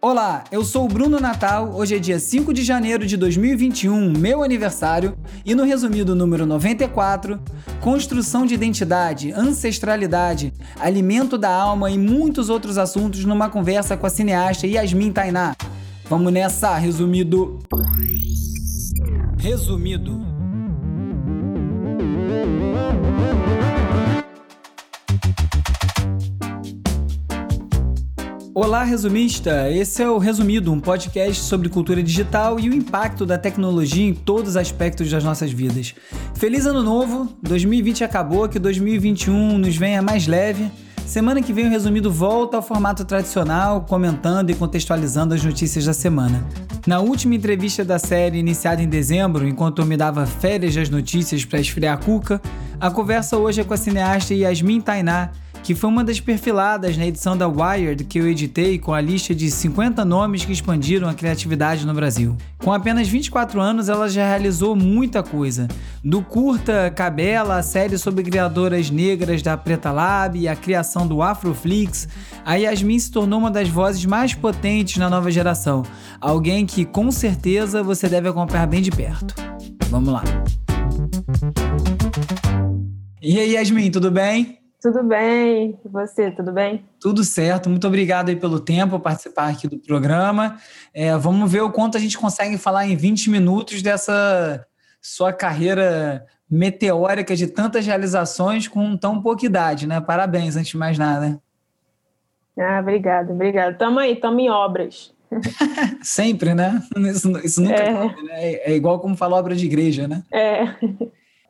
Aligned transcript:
Olá, 0.00 0.44
eu 0.52 0.64
sou 0.64 0.84
o 0.84 0.88
Bruno 0.88 1.18
Natal. 1.18 1.74
Hoje 1.74 1.96
é 1.96 1.98
dia 1.98 2.20
5 2.20 2.54
de 2.54 2.62
janeiro 2.62 3.04
de 3.04 3.16
2021, 3.16 4.12
meu 4.16 4.44
aniversário, 4.44 5.18
e 5.44 5.56
no 5.56 5.64
resumido 5.64 6.14
número 6.14 6.46
94, 6.46 7.40
construção 7.80 8.46
de 8.46 8.54
identidade, 8.54 9.32
ancestralidade, 9.32 10.52
alimento 10.78 11.36
da 11.36 11.52
alma 11.52 11.90
e 11.90 11.98
muitos 11.98 12.48
outros 12.48 12.78
assuntos 12.78 13.24
numa 13.24 13.50
conversa 13.50 13.96
com 13.96 14.06
a 14.06 14.10
cineasta 14.10 14.68
Yasmin 14.68 15.10
Tainá. 15.10 15.56
Vamos 16.08 16.32
nessa, 16.32 16.76
resumido. 16.76 17.58
Resumido. 19.36 20.28
Olá, 28.60 28.82
resumista! 28.82 29.70
Esse 29.70 30.02
é 30.02 30.10
o 30.10 30.18
Resumido, 30.18 30.72
um 30.72 30.80
podcast 30.80 31.44
sobre 31.44 31.68
cultura 31.68 32.02
digital 32.02 32.58
e 32.58 32.68
o 32.68 32.74
impacto 32.74 33.24
da 33.24 33.38
tecnologia 33.38 34.04
em 34.04 34.12
todos 34.12 34.50
os 34.50 34.56
aspectos 34.56 35.08
das 35.08 35.22
nossas 35.22 35.52
vidas. 35.52 35.94
Feliz 36.34 36.66
Ano 36.66 36.82
Novo! 36.82 37.32
2020 37.40 38.02
acabou, 38.02 38.48
que 38.48 38.58
2021 38.58 39.58
nos 39.58 39.76
venha 39.76 40.02
mais 40.02 40.26
leve. 40.26 40.68
Semana 41.06 41.40
que 41.40 41.52
vem 41.52 41.68
o 41.68 41.70
Resumido 41.70 42.10
volta 42.10 42.56
ao 42.56 42.62
formato 42.62 43.04
tradicional, 43.04 43.82
comentando 43.82 44.50
e 44.50 44.56
contextualizando 44.56 45.34
as 45.34 45.44
notícias 45.44 45.84
da 45.84 45.92
semana. 45.92 46.44
Na 46.84 46.98
última 46.98 47.36
entrevista 47.36 47.84
da 47.84 48.00
série, 48.00 48.38
iniciada 48.38 48.82
em 48.82 48.88
dezembro, 48.88 49.46
enquanto 49.46 49.82
eu 49.82 49.86
me 49.86 49.96
dava 49.96 50.26
férias 50.26 50.74
das 50.74 50.90
notícias 50.90 51.44
para 51.44 51.60
esfriar 51.60 51.94
a 51.94 51.96
cuca, 51.96 52.42
a 52.80 52.90
conversa 52.90 53.36
hoje 53.36 53.60
é 53.60 53.64
com 53.64 53.74
a 53.74 53.76
cineasta 53.76 54.34
Yasmin 54.34 54.80
Tainá, 54.80 55.30
que 55.62 55.74
foi 55.74 55.90
uma 55.90 56.02
das 56.02 56.20
perfiladas 56.20 56.96
na 56.96 57.06
edição 57.06 57.36
da 57.36 57.46
Wired 57.46 58.04
que 58.04 58.18
eu 58.18 58.28
editei 58.28 58.78
com 58.78 58.92
a 58.92 59.00
lista 59.00 59.34
de 59.34 59.50
50 59.50 60.04
nomes 60.04 60.44
que 60.44 60.52
expandiram 60.52 61.08
a 61.08 61.14
criatividade 61.14 61.86
no 61.86 61.94
Brasil. 61.94 62.36
Com 62.58 62.72
apenas 62.72 63.08
24 63.08 63.60
anos, 63.60 63.88
ela 63.88 64.08
já 64.08 64.26
realizou 64.26 64.74
muita 64.74 65.22
coisa. 65.22 65.68
Do 66.02 66.22
curta 66.22 66.90
Cabela, 66.94 67.58
a 67.58 67.62
série 67.62 67.98
sobre 67.98 68.24
criadoras 68.24 68.90
negras 68.90 69.42
da 69.42 69.56
Preta 69.56 69.90
Lab 69.90 70.38
e 70.38 70.48
a 70.48 70.56
criação 70.56 71.06
do 71.06 71.22
Afroflix, 71.22 72.08
a 72.44 72.54
Yasmin 72.54 72.98
se 72.98 73.10
tornou 73.10 73.38
uma 73.38 73.50
das 73.50 73.68
vozes 73.68 74.04
mais 74.04 74.34
potentes 74.34 74.96
na 74.96 75.10
nova 75.10 75.30
geração. 75.30 75.82
Alguém 76.20 76.66
que 76.66 76.84
com 76.84 77.10
certeza 77.10 77.82
você 77.82 78.08
deve 78.08 78.28
acompanhar 78.28 78.66
bem 78.66 78.82
de 78.82 78.90
perto. 78.90 79.34
Vamos 79.90 80.12
lá. 80.12 80.22
E 83.20 83.38
aí, 83.38 83.52
Yasmin, 83.52 83.90
tudo 83.90 84.10
bem? 84.10 84.57
Tudo 84.80 85.02
bem, 85.02 85.76
e 85.84 85.88
você, 85.88 86.30
tudo 86.30 86.52
bem? 86.52 86.84
Tudo 87.00 87.24
certo, 87.24 87.68
muito 87.68 87.86
obrigado 87.86 88.28
aí 88.28 88.36
pelo 88.36 88.60
tempo, 88.60 89.00
participar 89.00 89.48
aqui 89.48 89.66
do 89.66 89.76
programa. 89.76 90.56
É, 90.94 91.16
vamos 91.16 91.50
ver 91.50 91.62
o 91.62 91.72
quanto 91.72 91.96
a 91.96 92.00
gente 92.00 92.16
consegue 92.16 92.56
falar 92.56 92.86
em 92.86 92.94
20 92.94 93.28
minutos 93.28 93.82
dessa 93.82 94.64
sua 95.02 95.32
carreira 95.32 96.24
meteórica 96.48 97.34
de 97.34 97.48
tantas 97.48 97.84
realizações 97.84 98.68
com 98.68 98.96
tão 98.96 99.20
pouca 99.20 99.44
idade, 99.44 99.86
né? 99.86 100.00
Parabéns, 100.00 100.54
antes 100.54 100.70
de 100.70 100.76
mais 100.76 100.96
nada. 100.96 101.40
Ah, 102.56 102.78
obrigado, 102.80 103.32
obrigado. 103.32 103.76
Tamo 103.76 103.98
aí, 103.98 104.14
tamo 104.14 104.38
em 104.38 104.48
obras. 104.48 105.12
Sempre, 106.02 106.54
né? 106.54 106.80
Isso, 106.96 107.36
isso 107.44 107.60
nunca 107.60 107.82
é. 107.82 108.22
Né? 108.22 108.52
É 108.64 108.76
igual 108.76 109.00
como 109.00 109.16
falar 109.16 109.38
obra 109.38 109.56
de 109.56 109.66
igreja, 109.66 110.06
né? 110.06 110.22
É. 110.32 110.64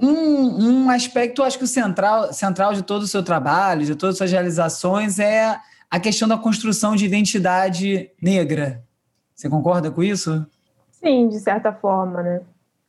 Um, 0.01 0.85
um 0.85 0.91
aspecto, 0.91 1.43
acho 1.43 1.59
que 1.59 1.65
o 1.65 1.69
central, 1.69 2.33
central 2.33 2.73
de 2.73 2.83
todo 2.83 3.03
o 3.03 3.07
seu 3.07 3.23
trabalho, 3.23 3.85
de 3.85 3.97
todas 3.97 4.15
as 4.15 4.19
suas 4.19 4.33
realizações, 4.33 5.19
é 5.19 5.59
a 5.91 5.99
questão 5.99 6.29
da 6.29 6.37
construção 6.37 6.95
de 6.95 7.05
identidade 7.05 8.11
negra. 8.23 8.83
Você 9.35 9.49
concorda 9.49 9.91
com 9.91 10.03
isso? 10.03 10.47
Sim, 10.93 11.29
de 11.29 11.41
certa 11.41 11.73
forma, 11.73 12.23
né? 12.23 12.41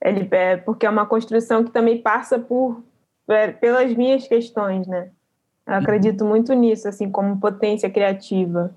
Ele, 0.03 0.27
é, 0.31 0.57
porque 0.57 0.85
é 0.85 0.89
uma 0.89 1.05
construção 1.05 1.63
que 1.63 1.71
também 1.71 2.01
passa 2.01 2.39
por 2.39 2.83
é, 3.27 3.47
pelas 3.51 3.93
minhas 3.95 4.27
questões, 4.27 4.87
né? 4.87 5.09
Eu 5.67 5.75
acredito 5.75 6.25
muito 6.25 6.51
nisso, 6.53 6.87
assim, 6.87 7.11
como 7.11 7.39
potência 7.39 7.89
criativa. 7.89 8.75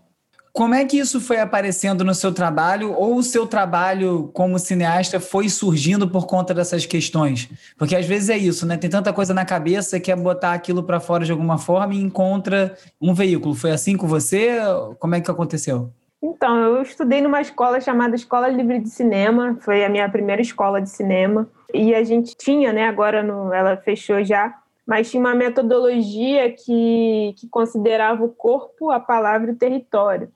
Como 0.53 0.75
é 0.75 0.85
que 0.85 0.99
isso 0.99 1.19
foi 1.19 1.39
aparecendo 1.39 2.05
no 2.05 2.15
seu 2.15 2.31
trabalho 2.31 2.93
ou 2.93 3.17
o 3.17 3.23
seu 3.23 3.47
trabalho 3.47 4.31
como 4.35 4.59
cineasta 4.59 5.19
foi 5.19 5.49
surgindo 5.49 6.07
por 6.07 6.27
conta 6.27 6.53
dessas 6.53 6.85
questões? 6.85 7.49
Porque 7.79 7.97
às 7.97 8.05
vezes 8.05 8.29
é 8.29 8.37
isso, 8.37 8.67
né? 8.67 8.77
Tem 8.77 8.91
tanta 8.91 9.15
coisa 9.15 9.33
na 9.33 9.47
cabeça, 9.47 9.99
quer 9.99 10.15
botar 10.15 10.53
aquilo 10.53 10.83
para 10.83 11.01
fora 11.01 11.25
de 11.25 11.33
alguma 11.33 11.57
forma 11.57 11.95
e 11.95 12.03
encontra 12.03 12.77
um 13.01 13.15
veículo. 13.15 13.55
Foi 13.55 13.71
assim 13.71 13.97
com 13.97 14.07
você? 14.07 14.59
Como 14.99 15.15
é 15.15 15.23
que 15.23 15.31
aconteceu? 15.31 15.91
Então, 16.23 16.57
eu 16.59 16.83
estudei 16.83 17.23
numa 17.23 17.41
escola 17.41 17.81
chamada 17.81 18.15
Escola 18.15 18.47
Livre 18.47 18.79
de 18.79 18.91
Cinema, 18.91 19.57
foi 19.61 19.83
a 19.85 19.89
minha 19.89 20.09
primeira 20.09 20.43
escola 20.43 20.83
de 20.83 20.91
cinema. 20.91 21.49
E 21.73 21.95
a 21.95 22.05
gente 22.05 22.37
tinha, 22.37 22.75
né, 22.75 22.87
agora 22.87 23.23
no, 23.23 23.55
ela 23.55 23.79
fechou 23.79 24.23
já, 24.23 24.55
mas 24.87 25.11
tinha 25.11 25.21
uma 25.21 25.35
metodologia 25.35 26.53
que, 26.53 27.35
que 27.39 27.49
considerava 27.49 28.23
o 28.23 28.29
corpo, 28.29 28.91
a 28.91 29.01
palavra 29.01 29.51
e 29.51 29.55
o 29.55 29.59
território. 29.59 30.31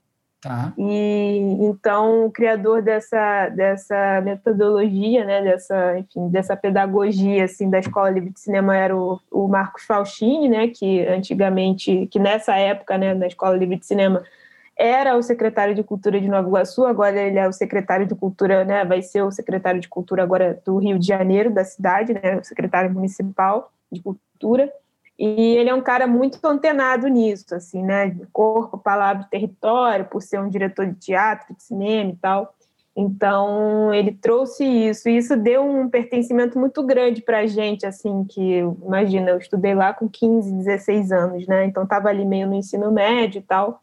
Tá. 0.47 0.73
E 0.79 1.39
então 1.61 2.27
o 2.27 2.31
criador 2.31 2.81
dessa, 2.81 3.49
dessa 3.49 4.21
metodologia, 4.21 5.25
né, 5.25 5.43
dessa, 5.43 5.99
enfim, 5.99 6.29
dessa 6.29 6.57
pedagogia 6.57 7.45
assim 7.45 7.69
da 7.69 7.81
Escola 7.81 8.11
Livre 8.11 8.31
de 8.31 8.39
Cinema 8.39 8.77
era 8.77 8.97
o, 8.97 9.21
o 9.29 9.49
Marcos 9.49 9.85
Faustini, 9.85 10.49
né, 10.49 10.69
que 10.69 11.05
antigamente, 11.07 12.07
que 12.07 12.21
nessa 12.21 12.57
época, 12.57 12.97
né, 12.97 13.13
na 13.13 13.27
Escola 13.27 13.57
Livre 13.57 13.77
de 13.77 13.87
Cinema 13.87 14.23
era 14.77 15.17
o 15.17 15.23
secretário 15.23 15.75
de 15.75 15.83
Cultura 15.83 16.21
de 16.21 16.29
Nova 16.29 16.47
Iguaçu, 16.47 16.85
agora 16.85 17.19
ele 17.19 17.39
é 17.39 17.49
o 17.49 17.53
secretário 17.53 18.07
de 18.07 18.15
Cultura, 18.15 18.65
né, 18.65 18.85
vai 18.85 19.03
ser 19.03 19.23
o 19.23 19.33
secretário 19.33 19.81
de 19.81 19.89
Cultura 19.89 20.23
agora 20.23 20.61
do 20.65 20.77
Rio 20.79 20.97
de 20.97 21.07
Janeiro, 21.09 21.53
da 21.53 21.65
cidade, 21.65 22.15
né, 22.15 22.37
o 22.37 22.45
secretário 22.45 22.93
municipal 22.93 23.73
de 23.91 24.01
Cultura. 24.01 24.71
E 25.19 25.57
ele 25.57 25.71
é 25.71 25.75
um 25.75 25.83
cara 25.83 26.07
muito 26.07 26.39
antenado 26.47 27.09
nisso, 27.09 27.55
assim, 27.55 27.83
né? 27.83 28.15
Corpo, 28.33 28.77
palavra, 28.77 29.27
território, 29.31 30.05
por 30.05 30.21
ser 30.23 30.39
um 30.41 30.49
diretor 30.49 30.87
de 30.87 30.95
teatro, 30.95 31.55
de 31.55 31.63
cinema 31.63 32.11
e 32.11 32.17
tal. 32.17 32.55
Então, 32.99 33.93
ele 33.93 34.11
trouxe 34.11 34.65
isso, 34.65 35.07
e 35.07 35.19
isso 35.19 35.37
deu 35.37 35.63
um 35.63 35.87
pertencimento 35.87 36.59
muito 36.59 36.83
grande 36.83 37.21
para 37.21 37.41
a 37.41 37.47
gente, 37.47 37.85
assim, 37.85 38.25
que, 38.25 38.61
imagina, 38.83 39.33
eu 39.33 39.39
estudei 39.39 39.75
lá 39.75 39.93
com 39.93 40.09
15, 40.09 40.51
16 40.51 41.13
anos, 41.13 41.47
né, 41.47 41.67
então 41.67 41.83
estava 41.83 42.09
ali 42.09 42.25
meio 42.25 42.47
no 42.47 42.55
ensino 42.55 42.91
médio 42.91 43.41
e 43.41 43.43
tal, 43.43 43.83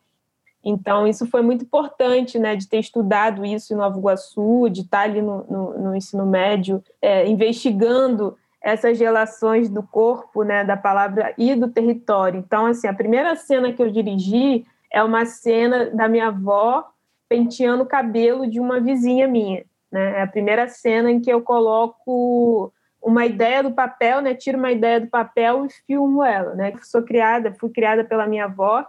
então 0.64 1.06
isso 1.08 1.28
foi 1.28 1.44
muito 1.44 1.64
importante, 1.64 2.40
né, 2.40 2.56
de 2.56 2.68
ter 2.68 2.80
estudado 2.80 3.46
isso 3.46 3.72
em 3.72 3.78
Nova 3.78 4.00
Iguaçu, 4.00 4.68
de 4.72 4.82
estar 4.82 5.02
ali 5.02 5.22
no, 5.22 5.44
no, 5.44 5.80
no 5.80 5.96
ensino 5.96 6.26
médio, 6.26 6.84
é, 7.00 7.28
investigando 7.28 8.36
essas 8.64 8.98
relações 8.98 9.70
do 9.70 9.84
corpo, 9.84 10.44
né, 10.44 10.64
da 10.64 10.78
palavra 10.78 11.34
e 11.38 11.54
do 11.54 11.68
território. 11.68 12.40
Então, 12.40 12.66
assim, 12.66 12.88
a 12.88 12.94
primeira 12.94 13.36
cena 13.36 13.74
que 13.74 13.84
eu 13.84 13.92
dirigi 13.92 14.66
é 14.90 15.04
uma 15.04 15.26
cena 15.26 15.92
da 15.92 16.08
minha 16.08 16.28
avó 16.28 16.90
penteando 17.28 17.84
o 17.84 17.88
cabelo 17.88 18.50
de 18.50 18.62
uma 18.62 18.80
vizinha 18.80 19.28
minha. 19.28 19.66
Né? 19.92 20.20
É 20.20 20.22
a 20.22 20.28
primeira 20.28 20.68
cena 20.70 21.12
em 21.12 21.20
que 21.20 21.30
eu 21.30 21.42
coloco 21.42 22.72
uma 23.02 23.26
ideia 23.26 23.62
do 23.62 23.72
papel, 23.72 24.22
né? 24.22 24.34
Tiro 24.34 24.58
uma 24.58 24.72
ideia 24.72 25.02
do 25.02 25.08
papel 25.08 25.66
e 25.66 25.70
filmo 25.86 26.24
ela, 26.24 26.56
né? 26.56 26.74
Sou 26.84 27.04
criada, 27.04 27.54
fui 27.60 27.70
criada 27.70 28.04
pela 28.06 28.26
minha 28.26 28.46
avó 28.46 28.86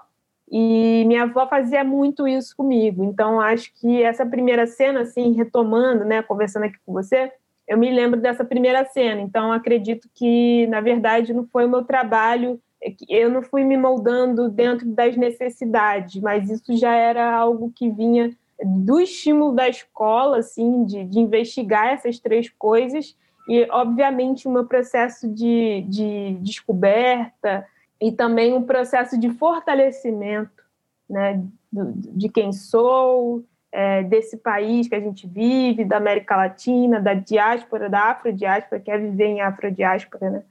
e 0.48 1.04
minha 1.06 1.24
avó 1.24 1.48
fazia 1.48 1.82
muito 1.82 2.28
isso 2.28 2.54
comigo. 2.56 3.02
Então 3.02 3.40
acho 3.40 3.72
que 3.74 4.04
essa 4.04 4.24
primeira 4.24 4.68
cena, 4.68 5.00
assim, 5.00 5.32
retomando, 5.32 6.04
né? 6.04 6.22
Conversando 6.22 6.64
aqui 6.66 6.76
com 6.86 6.92
você, 6.92 7.32
eu 7.66 7.78
me 7.78 7.91
lembro 7.91 8.20
dessa 8.20 8.44
primeira 8.44 8.84
cena. 8.84 9.20
Então, 9.20 9.52
acredito 9.52 10.08
que, 10.14 10.66
na 10.66 10.80
verdade, 10.80 11.32
não 11.32 11.47
foi 11.47 11.64
o 11.64 11.69
meu 11.69 11.84
trabalho, 11.84 12.60
é 12.82 12.94
eu 13.08 13.30
não 13.30 13.42
fui 13.42 13.64
me 13.64 13.76
moldando 13.76 14.48
dentro 14.48 14.86
das 14.86 15.16
necessidades, 15.16 16.20
mas 16.20 16.50
isso 16.50 16.76
já 16.76 16.94
era 16.94 17.34
algo 17.34 17.72
que 17.75 17.91
vinha 17.91 18.30
do 18.62 19.00
estímulo 19.00 19.52
da 19.52 19.69
escola, 19.69 20.38
assim, 20.38 20.84
de, 20.84 21.05
de 21.05 21.19
investigar 21.19 21.88
essas 21.88 22.19
três 22.19 22.49
coisas, 22.50 23.16
e, 23.49 23.66
obviamente, 23.70 24.49
o 24.49 24.50
meu 24.50 24.66
processo 24.66 25.28
de, 25.28 25.82
de 25.88 26.38
descoberta 26.40 27.66
e 28.00 28.11
também 28.12 28.55
um 28.55 28.62
processo 28.62 29.19
de 29.19 29.31
fortalecimento 29.31 30.62
né, 31.08 31.43
de 31.72 32.28
quem 32.28 32.52
sou, 32.52 33.44
é, 33.75 34.05
desse 34.05 34.37
país 34.37 34.87
que 34.87 34.94
a 34.94 35.00
gente 35.00 35.26
vive, 35.26 35.85
da 35.85 35.97
América 35.97 36.37
Latina, 36.37 37.00
da 37.00 37.12
diáspora, 37.12 37.91
da 37.91 38.12
afrodiáspora, 38.12 38.81
quer 38.81 39.00
viver 39.00 39.26
em 39.26 39.41
afrodiáspora, 39.41 40.31
né? 40.31 40.43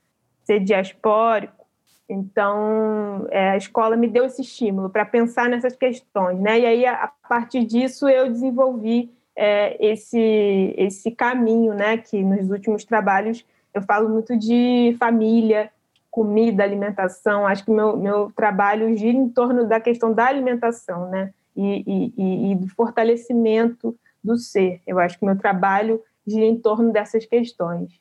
ser 0.44 0.60
diaspórico. 0.60 1.66
Então, 2.10 3.26
é, 3.32 3.52
a 3.52 3.58
escola 3.58 3.96
me 3.96 4.10
deu 4.10 4.26
esse 4.26 4.42
estímulo 4.42 4.90
para 4.90 5.06
pensar 5.06 5.48
nessas 5.50 5.74
questões. 5.74 6.38
Né? 6.38 6.60
E 6.60 6.66
aí, 6.66 6.86
a, 6.86 7.06
a 7.06 7.08
partir 7.30 7.64
disso, 7.64 8.10
eu 8.10 8.30
desenvolvi 8.30 9.10
é, 9.34 9.78
esse, 9.80 10.76
esse 10.78 11.10
caminho, 11.10 11.74
né? 11.74 11.96
que 11.96 12.22
nos 12.22 12.52
últimos 12.52 12.84
trabalhos 12.84 13.46
eu 13.74 13.82
falo 13.84 14.10
muito 14.10 14.38
de 14.38 14.98
família, 15.00 15.72
comida, 16.12 16.62
alimentação. 16.62 17.48
Acho 17.48 17.64
que 17.64 17.72
meu, 17.72 17.96
meu 17.96 18.34
trabalho 18.36 18.94
gira 18.98 19.18
em 19.18 19.30
torno 19.30 19.66
da 19.66 19.80
questão 19.80 20.12
da 20.12 20.26
alimentação, 20.26 21.10
né? 21.10 21.34
E, 21.56 22.14
e, 22.18 22.52
e 22.52 22.56
do 22.56 22.68
fortalecimento 22.68 23.96
do 24.24 24.38
ser. 24.38 24.82
Eu 24.88 25.00
acho 25.00 25.20
que 25.20 25.26
meu 25.26 25.38
trabalho 25.38 26.02
gira 26.26 26.46
em 26.46 26.58
torno 26.58 26.92
dessas 26.92 27.26
questões. 27.26 27.92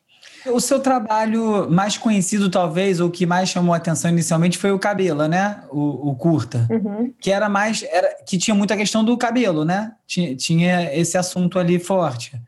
O 0.47 0.61
seu 0.61 0.81
trabalho 0.81 1.69
mais 1.71 1.99
conhecido, 1.99 2.51
talvez, 2.51 3.01
ou 3.01 3.11
que 3.11 3.27
mais 3.27 3.49
chamou 3.49 3.75
a 3.75 3.77
atenção 3.77 4.11
inicialmente, 4.11 4.59
foi 4.59 4.73
o 4.73 4.79
cabelo, 4.79 5.27
né? 5.27 5.63
O, 5.71 6.11
o 6.11 6.17
curta. 6.17 6.67
Uhum. 6.71 7.13
Que 7.21 7.31
era 7.31 7.49
mais. 7.49 7.83
Era, 7.83 8.17
que 8.25 8.39
tinha 8.39 8.55
muita 8.55 8.77
questão 8.77 9.05
do 9.05 9.17
cabelo, 9.17 9.65
né? 9.65 9.93
Tinha, 10.07 10.35
tinha 10.37 10.95
esse 10.97 11.19
assunto 11.19 11.59
ali 11.59 11.79
forte. 11.79 12.41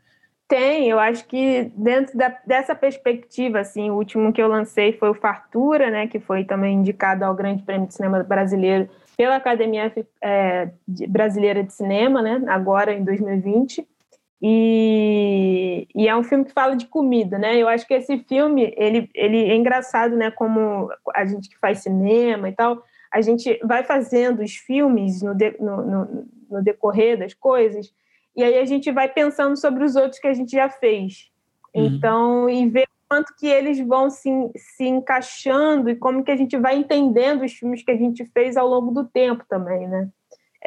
Tem, 0.47 0.89
eu 0.89 0.99
acho 0.99 1.25
que 1.25 1.71
dentro 1.75 2.17
da, 2.17 2.33
dessa 2.45 2.75
perspectiva, 2.75 3.59
assim, 3.59 3.89
o 3.89 3.95
último 3.95 4.31
que 4.31 4.41
eu 4.41 4.47
lancei 4.47 4.93
foi 4.93 5.09
o 5.09 5.15
Fartura, 5.15 5.89
né? 5.89 6.07
Que 6.07 6.19
foi 6.19 6.43
também 6.43 6.77
indicado 6.77 7.23
ao 7.23 7.33
Grande 7.33 7.63
Prêmio 7.63 7.87
de 7.87 7.93
Cinema 7.93 8.23
Brasileiro 8.23 8.89
pela 9.15 9.35
Academia 9.35 9.91
é, 10.23 10.69
Brasileira 11.07 11.63
de 11.63 11.73
Cinema, 11.73 12.21
né? 12.21 12.41
Agora 12.47 12.93
em 12.93 13.03
2020. 13.03 13.87
E, 14.41 15.87
e, 15.95 16.07
é 16.07 16.15
um 16.15 16.23
filme 16.23 16.45
que 16.45 16.51
fala 16.51 16.75
de 16.75 16.85
comida, 16.87 17.37
né? 17.37 17.57
Eu 17.57 17.67
acho 17.67 17.87
que 17.87 17.93
esse 17.93 18.19
filme, 18.19 18.73
ele, 18.77 19.09
ele 19.15 19.49
é 19.49 19.55
engraçado, 19.55 20.15
né? 20.15 20.29
Como 20.29 20.89
a 21.15 21.25
gente 21.25 21.49
que 21.49 21.57
faz 21.57 21.79
cinema 21.79 22.49
e 22.49 22.51
tal, 22.51 22.83
a 23.11 23.21
gente 23.21 23.59
vai 23.63 23.83
fazendo 23.83 24.43
os 24.43 24.55
filmes 24.55 25.21
no, 25.21 25.33
de, 25.33 25.55
no, 25.59 25.81
no, 25.81 26.27
no 26.51 26.61
decorrer 26.61 27.17
das 27.17 27.33
coisas, 27.33 27.93
e 28.35 28.43
aí 28.43 28.59
a 28.59 28.65
gente 28.65 28.91
vai 28.91 29.07
pensando 29.07 29.57
sobre 29.57 29.83
os 29.83 29.95
outros 29.95 30.19
que 30.19 30.27
a 30.27 30.33
gente 30.33 30.51
já 30.51 30.69
fez. 30.69 31.31
Uhum. 31.73 31.85
Então, 31.85 32.49
e 32.49 32.69
ver 32.69 32.87
quanto 33.07 33.35
que 33.37 33.47
eles 33.47 33.79
vão 33.79 34.09
se, 34.09 34.29
se 34.55 34.85
encaixando 34.85 35.89
e 35.89 35.95
como 35.95 36.23
que 36.23 36.31
a 36.31 36.35
gente 36.35 36.57
vai 36.57 36.75
entendendo 36.75 37.43
os 37.43 37.53
filmes 37.53 37.83
que 37.83 37.91
a 37.91 37.97
gente 37.97 38.25
fez 38.25 38.57
ao 38.57 38.67
longo 38.67 38.91
do 38.91 39.05
tempo 39.05 39.45
também, 39.47 39.87
né? 39.87 40.09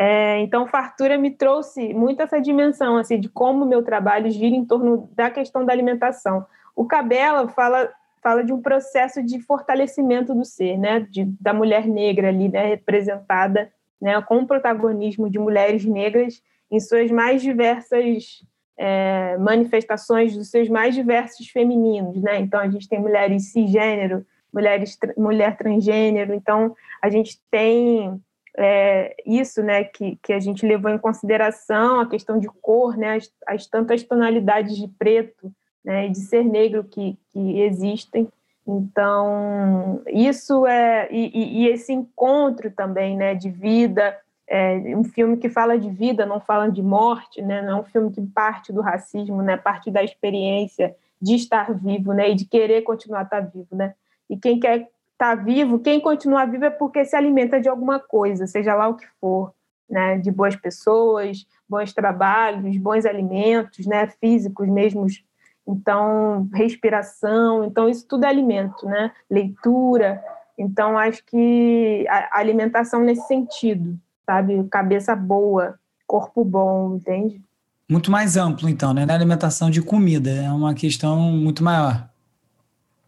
É, 0.00 0.38
então, 0.38 0.68
Fartura 0.68 1.18
me 1.18 1.32
trouxe 1.32 1.92
muito 1.92 2.22
essa 2.22 2.40
dimensão 2.40 2.96
assim, 2.96 3.18
de 3.18 3.28
como 3.28 3.64
o 3.64 3.68
meu 3.68 3.82
trabalho 3.82 4.30
gira 4.30 4.54
em 4.54 4.64
torno 4.64 5.10
da 5.12 5.28
questão 5.28 5.64
da 5.64 5.72
alimentação. 5.72 6.46
O 6.76 6.84
Cabela 6.84 7.48
fala, 7.48 7.90
fala 8.22 8.44
de 8.44 8.52
um 8.52 8.62
processo 8.62 9.20
de 9.20 9.40
fortalecimento 9.40 10.32
do 10.32 10.44
ser, 10.44 10.78
né? 10.78 11.00
de, 11.00 11.24
da 11.40 11.52
mulher 11.52 11.88
negra 11.88 12.28
ali, 12.28 12.48
né? 12.48 12.64
representada 12.66 13.72
né? 14.00 14.22
com 14.22 14.38
o 14.38 14.46
protagonismo 14.46 15.28
de 15.28 15.40
mulheres 15.40 15.84
negras 15.84 16.40
em 16.70 16.78
suas 16.78 17.10
mais 17.10 17.42
diversas 17.42 18.44
é, 18.78 19.36
manifestações, 19.38 20.36
dos 20.36 20.50
seus 20.50 20.68
mais 20.68 20.94
diversos 20.94 21.48
femininos. 21.48 22.22
Né? 22.22 22.38
Então, 22.38 22.60
a 22.60 22.68
gente 22.68 22.88
tem 22.88 23.00
mulheres 23.00 23.50
cisgênero, 23.50 24.24
mulheres, 24.52 24.96
mulher 25.16 25.56
transgênero, 25.56 26.32
então 26.32 26.74
a 27.02 27.10
gente 27.10 27.38
tem 27.50 28.18
é, 28.56 29.14
isso, 29.26 29.62
né, 29.62 29.84
que, 29.84 30.18
que 30.22 30.32
a 30.32 30.40
gente 30.40 30.66
levou 30.66 30.90
em 30.90 30.98
consideração, 30.98 32.00
a 32.00 32.08
questão 32.08 32.38
de 32.38 32.48
cor, 32.48 32.96
né, 32.96 33.16
as, 33.16 33.30
as 33.46 33.66
tantas 33.66 34.02
tonalidades 34.02 34.76
de 34.76 34.88
preto 34.88 35.52
né, 35.84 36.06
e 36.06 36.10
de 36.10 36.18
ser 36.18 36.44
negro 36.44 36.82
que, 36.82 37.16
que 37.30 37.60
existem. 37.60 38.28
Então, 38.66 40.02
isso 40.06 40.66
é. 40.66 41.08
E, 41.10 41.62
e, 41.62 41.68
esse 41.68 41.90
encontro 41.90 42.70
também, 42.70 43.16
né, 43.16 43.34
de 43.34 43.48
vida, 43.48 44.14
é 44.48 44.96
um 44.96 45.04
filme 45.04 45.36
que 45.36 45.48
fala 45.48 45.78
de 45.78 45.90
vida, 45.90 46.24
não 46.24 46.40
fala 46.40 46.68
de 46.70 46.82
morte, 46.82 47.42
né, 47.42 47.62
não 47.62 47.78
é 47.78 47.80
um 47.80 47.84
filme 47.84 48.10
que 48.10 48.20
parte 48.22 48.72
do 48.72 48.80
racismo, 48.80 49.42
né, 49.42 49.56
parte 49.56 49.90
da 49.90 50.02
experiência 50.02 50.96
de 51.20 51.34
estar 51.34 51.72
vivo, 51.74 52.12
né, 52.12 52.30
e 52.30 52.34
de 52.34 52.44
querer 52.44 52.82
continuar 52.82 53.20
a 53.20 53.24
estar 53.24 53.40
vivo, 53.40 53.76
né. 53.76 53.94
E 54.28 54.36
quem 54.36 54.58
quer 54.58 54.88
está 55.18 55.34
vivo, 55.34 55.80
quem 55.80 56.00
continua 56.00 56.46
vivo 56.46 56.64
é 56.64 56.70
porque 56.70 57.04
se 57.04 57.16
alimenta 57.16 57.60
de 57.60 57.68
alguma 57.68 57.98
coisa, 57.98 58.46
seja 58.46 58.74
lá 58.74 58.86
o 58.86 58.94
que 58.94 59.06
for, 59.20 59.52
né? 59.90 60.16
De 60.18 60.30
boas 60.30 60.54
pessoas, 60.54 61.44
bons 61.68 61.92
trabalhos, 61.92 62.76
bons 62.76 63.04
alimentos, 63.04 63.84
né? 63.84 64.06
Físicos 64.06 64.68
mesmos. 64.68 65.24
Então, 65.66 66.48
respiração, 66.54 67.64
então 67.64 67.88
isso 67.88 68.06
tudo 68.06 68.24
é 68.24 68.28
alimento, 68.28 68.86
né? 68.86 69.12
Leitura. 69.28 70.22
Então, 70.56 70.96
acho 70.96 71.24
que 71.24 72.06
a 72.08 72.38
alimentação 72.38 73.00
nesse 73.00 73.26
sentido, 73.26 73.98
sabe? 74.28 74.62
Cabeça 74.64 75.16
boa, 75.16 75.78
corpo 76.06 76.44
bom, 76.44 76.96
entende? 76.96 77.40
Muito 77.88 78.10
mais 78.10 78.36
amplo, 78.36 78.68
então, 78.68 78.92
né? 78.92 79.06
Na 79.06 79.14
alimentação 79.14 79.70
de 79.70 79.80
comida, 79.80 80.28
é 80.28 80.50
uma 80.50 80.74
questão 80.74 81.18
muito 81.18 81.64
maior. 81.64 82.06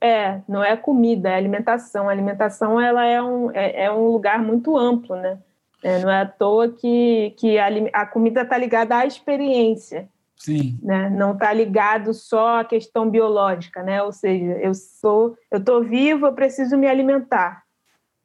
É, 0.01 0.41
não 0.49 0.65
é 0.65 0.75
comida, 0.79 1.29
é 1.29 1.35
alimentação. 1.35 2.09
A 2.09 2.13
alimentação 2.13 2.81
ela 2.81 3.05
é, 3.05 3.23
um, 3.23 3.51
é, 3.51 3.85
é 3.85 3.93
um 3.93 4.09
lugar 4.09 4.43
muito 4.43 4.79
amplo, 4.79 5.15
né? 5.15 5.39
É, 5.83 5.99
não 5.99 6.11
é 6.11 6.23
à 6.23 6.27
toa 6.27 6.71
que, 6.71 7.35
que 7.37 7.59
a, 7.59 7.67
a 7.93 8.07
comida 8.07 8.41
está 8.41 8.57
ligada 8.57 8.97
à 8.97 9.05
experiência. 9.05 10.09
Sim. 10.37 10.79
Né? 10.83 11.11
Não 11.11 11.33
está 11.33 11.53
ligado 11.53 12.15
só 12.15 12.61
à 12.61 12.65
questão 12.65 13.11
biológica, 13.11 13.83
né? 13.83 14.03
Ou 14.03 14.13
seja, 14.13 14.53
eu 14.53 14.73
sou, 14.73 15.37
eu 15.51 15.59
estou 15.59 15.85
vivo, 15.85 16.25
eu 16.25 16.33
preciso 16.33 16.79
me 16.79 16.87
alimentar. 16.87 17.63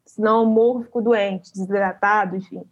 Senão 0.06 0.44
eu 0.44 0.50
morro, 0.50 0.84
fico 0.84 1.02
doente, 1.02 1.52
desidratado, 1.52 2.38
enfim. 2.38 2.64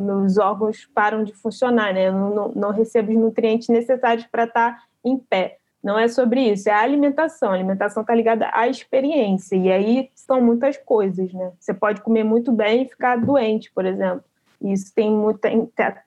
Meus 0.00 0.38
órgãos 0.38 0.88
param 0.94 1.22
de 1.22 1.34
funcionar, 1.34 1.92
né? 1.92 2.08
Eu 2.08 2.12
não, 2.12 2.34
não, 2.34 2.52
não 2.54 2.70
recebo 2.70 3.12
os 3.12 3.18
nutrientes 3.18 3.68
necessários 3.68 4.26
para 4.26 4.44
estar 4.44 4.72
tá 4.72 4.82
em 5.04 5.18
pé. 5.18 5.58
Não 5.82 5.98
é 5.98 6.08
sobre 6.08 6.40
isso, 6.50 6.70
é 6.70 6.72
a 6.72 6.80
alimentação. 6.80 7.50
A 7.50 7.54
alimentação 7.54 8.00
está 8.00 8.14
ligada 8.14 8.48
à 8.54 8.66
experiência. 8.66 9.54
E 9.54 9.70
aí 9.70 10.10
são 10.14 10.40
muitas 10.40 10.78
coisas, 10.78 11.30
né? 11.34 11.52
Você 11.60 11.74
pode 11.74 12.00
comer 12.00 12.24
muito 12.24 12.50
bem 12.50 12.82
e 12.82 12.88
ficar 12.88 13.16
doente, 13.16 13.70
por 13.70 13.84
exemplo. 13.84 14.24
Isso 14.62 14.94
tem 14.94 15.10
muita, 15.10 15.50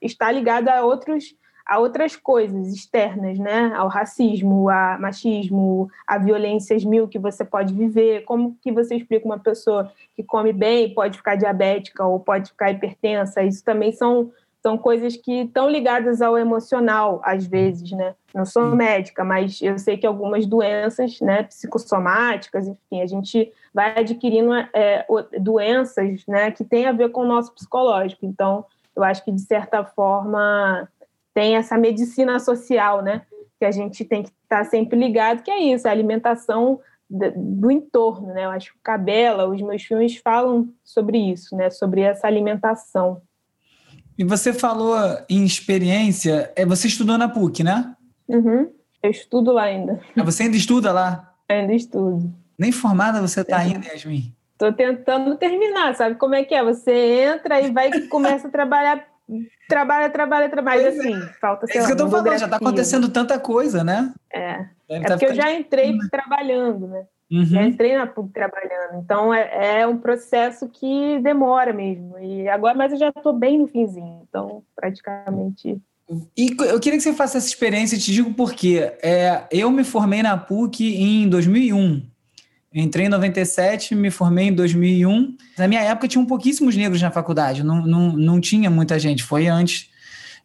está 0.01 0.31
ligado 0.31 0.69
a 0.69 0.83
outros 0.83 1.36
a 1.68 1.80
outras 1.80 2.16
coisas 2.16 2.74
externas, 2.74 3.38
né? 3.38 3.74
Ao 3.75 3.90
racismo, 3.90 4.69
a 4.69 4.98
machismo, 4.98 5.90
a 6.08 6.18
violências 6.18 6.86
mil 6.86 7.08
que 7.08 7.19
você 7.19 7.44
pode 7.44 7.74
viver. 7.74 8.24
Como 8.24 8.58
que 8.62 8.72
você 8.72 8.96
explica 8.96 9.25
uma 9.25 9.38
pessoa 9.38 9.92
que 10.16 10.24
come 10.24 10.54
bem 10.54 10.94
pode 10.94 11.18
ficar 11.18 11.36
diabética 11.36 12.06
ou 12.06 12.19
pode 12.19 12.52
ficar 12.52 12.72
hipertensa? 12.72 13.44
Isso 13.44 13.64
também 13.64 13.92
são 13.92 14.31
são 14.60 14.78
coisas 14.78 15.16
que 15.16 15.44
estão 15.44 15.69
ligadas 15.69 16.22
ao 16.22 16.38
emocional, 16.38 17.22
às 17.24 17.46
vezes, 17.46 17.92
né? 17.92 18.16
Não 18.34 18.44
sou 18.44 18.75
médica, 18.75 19.24
mas 19.24 19.62
eu 19.62 19.78
sei 19.78 19.96
que 19.96 20.06
algumas 20.06 20.46
doenças, 20.46 21.22
né, 21.22 21.44
psicossomáticas, 21.44 22.68
enfim, 22.68 23.02
a 23.02 23.06
gente 23.06 23.52
vai 23.74 23.98
adquirindo 23.98 24.52
é, 24.74 25.06
doenças, 25.40 26.25
né, 26.28 26.52
que 26.52 26.66
têm 26.66 26.86
a 26.86 26.92
ver 26.92 27.10
com 27.10 27.22
o 27.22 27.28
nosso 27.28 27.54
psicológico. 27.54 28.25
Então, 28.25 28.66
eu 28.94 29.04
acho 29.04 29.24
que, 29.24 29.31
de 29.31 29.42
certa 29.42 29.86
forma, 29.86 30.90
tem 31.38 31.56
essa 31.56 31.78
medicina 31.78 32.39
social, 32.39 33.04
né, 33.04 33.21
que 33.59 33.66
a 33.66 33.69
gente 33.69 34.04
tem 34.04 34.23
que 34.23 34.31
estar 34.42 34.64
sempre 34.64 34.97
ligado, 34.97 35.44
que 35.44 35.52
é 35.52 35.59
isso, 35.71 35.88
a 35.88 35.92
alimentação 35.92 36.80
do 37.07 37.69
entorno, 37.69 38.33
né? 38.33 38.45
Eu 38.45 38.50
acho 38.50 38.71
que 38.71 38.80
o 38.80 38.81
Cabela, 38.81 39.47
os 39.47 39.61
meus 39.61 39.83
filmes 39.83 40.18
falam 40.18 40.68
sobre 40.83 41.19
isso, 41.19 41.56
né? 41.56 41.69
Sobre 41.69 42.02
essa 42.02 42.26
alimentação. 42.26 43.21
E 44.18 44.23
você 44.23 44.52
falou 44.52 44.97
em 45.30 45.45
experiência, 45.45 46.52
é, 46.56 46.66
você 46.66 46.88
estudou 46.88 47.19
na 47.19 47.30
PUC, 47.30 47.64
né? 47.64 47.95
Uhum. 48.28 48.71
Eu 49.04 49.11
estudo 49.11 49.52
lá 49.52 49.64
ainda. 49.66 50.02
Ah, 50.18 50.23
você 50.23 50.44
ainda 50.44 50.57
estuda 50.57 50.92
lá? 50.92 51.35
Ainda 51.47 51.73
estudo. 51.73 52.33
Nem 52.57 52.71
formada 52.71 53.21
você 53.21 53.42
está 53.42 53.59
ainda, 53.59 53.88
Yasmin? 53.88 54.33
Estou 54.54 54.73
tentando 54.73 55.38
terminar, 55.38 55.95
sabe 55.95 56.16
como 56.16 56.33
é 56.33 56.44
que 56.44 56.56
é? 56.56 56.64
Você 56.64 57.21
entra 57.21 57.61
e 57.61 57.71
vai 57.71 58.07
começa 58.07 58.47
a 58.47 58.52
trabalhar, 58.52 59.07
trabalha, 59.68 60.10
trabalha, 60.10 60.50
trabalha, 60.50 60.84
mas 60.84 61.00
assim, 61.00 61.16
é. 61.16 61.28
falta, 61.40 61.68
sei 61.68 61.78
É 61.78 61.80
isso 61.80 61.88
que 61.88 61.94
eu 61.94 62.06
tô 62.06 62.10
falando, 62.10 62.38
já 62.38 62.46
está 62.46 62.57
acontecendo 62.57 63.10
tanta 63.10 63.40
coisa, 63.40 63.84
né? 63.84 64.14
É, 64.31 64.66
Deve 64.88 65.04
é 65.06 65.07
tá 65.07 65.18
porque 65.18 65.26
eu 65.26 65.36
já 65.36 65.54
entrei 65.54 65.98
trabalhando, 66.10 66.88
né? 66.88 67.06
Uhum. 67.30 67.46
Já 67.46 67.64
entrei 67.64 67.98
na 67.98 68.07
PUC 68.07 68.31
trabalhando. 68.31 69.04
Então 69.04 69.34
é, 69.34 69.81
é, 69.81 69.88
um 69.88 69.98
processo 69.98 70.69
que 70.69 71.19
demora 71.19 71.74
mesmo. 71.74 72.18
E 72.19 72.48
agora, 72.48 72.78
mas 72.78 72.94
eu 72.94 72.98
já 72.98 73.10
estou 73.10 73.34
bem 73.34 73.60
no 73.60 73.68
finzinho. 73.68 74.26
Então, 74.28 74.64
praticamente. 74.76 75.81
E 76.38 76.56
eu 76.57 76.80
queria 76.80 76.98
que 76.98 77.04
você 77.04 77.14
faça 77.14 77.38
essa 77.38 77.48
experiência, 77.48 77.98
te 77.98 78.14
digo 78.14 78.34
por 78.34 78.54
quê. 78.54 78.94
É, 79.04 79.44
eu 79.52 79.69
me 79.69 79.84
formei 79.84 80.24
na 80.24 80.38
PUC 80.38 80.86
em 80.96 81.28
2001. 81.28 82.02
Entrei 82.81 83.06
em 83.07 83.10
97, 83.10 83.96
me 83.96 84.12
formei 84.12 84.48
em 84.48 84.54
2001. 84.54 85.36
Na 85.57 85.68
minha 85.68 85.81
época 85.81 86.07
tinham 86.07 86.26
pouquíssimos 86.26 86.76
negros 86.76 87.02
na 87.02 87.12
faculdade, 87.12 87.64
não, 87.64 87.86
não, 87.86 88.12
não 88.14 88.42
tinha 88.42 88.69
muita 88.69 89.00
gente. 89.00 89.24
Foi 89.24 89.48
antes 89.48 89.90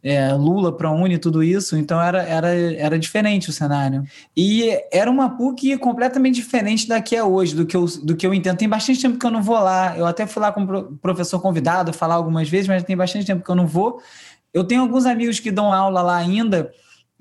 é, 0.02 0.32
Lula, 0.32 0.76
ProUni, 0.76 1.16
tudo 1.16 1.44
isso, 1.44 1.76
então 1.76 2.02
era, 2.02 2.22
era, 2.22 2.48
era 2.48 2.98
diferente 2.98 3.50
o 3.50 3.52
cenário. 3.52 4.04
E 4.36 4.76
era 4.90 5.08
uma 5.08 5.36
PUC 5.36 5.78
completamente 5.78 6.36
diferente 6.36 6.88
da 6.88 7.00
que 7.00 7.14
é 7.14 7.22
hoje, 7.22 7.54
do 7.54 7.64
que, 7.64 7.76
eu, 7.76 7.84
do 8.02 8.16
que 8.16 8.26
eu 8.26 8.34
entendo. 8.34 8.56
Tem 8.56 8.68
bastante 8.68 9.00
tempo 9.00 9.18
que 9.18 9.24
eu 9.24 9.30
não 9.30 9.42
vou 9.42 9.58
lá, 9.58 9.96
eu 9.96 10.04
até 10.04 10.26
fui 10.26 10.42
lá 10.42 10.50
com 10.50 10.64
o 10.64 10.96
professor 10.96 11.40
convidado 11.40 11.92
falar 11.92 12.16
algumas 12.16 12.48
vezes, 12.48 12.66
mas 12.66 12.82
tem 12.82 12.96
bastante 12.96 13.26
tempo 13.26 13.44
que 13.44 13.50
eu 13.50 13.54
não 13.54 13.66
vou. 13.66 14.02
Eu 14.52 14.64
tenho 14.64 14.82
alguns 14.82 15.06
amigos 15.06 15.38
que 15.38 15.50
dão 15.50 15.72
aula 15.72 16.02
lá 16.02 16.16
ainda, 16.16 16.72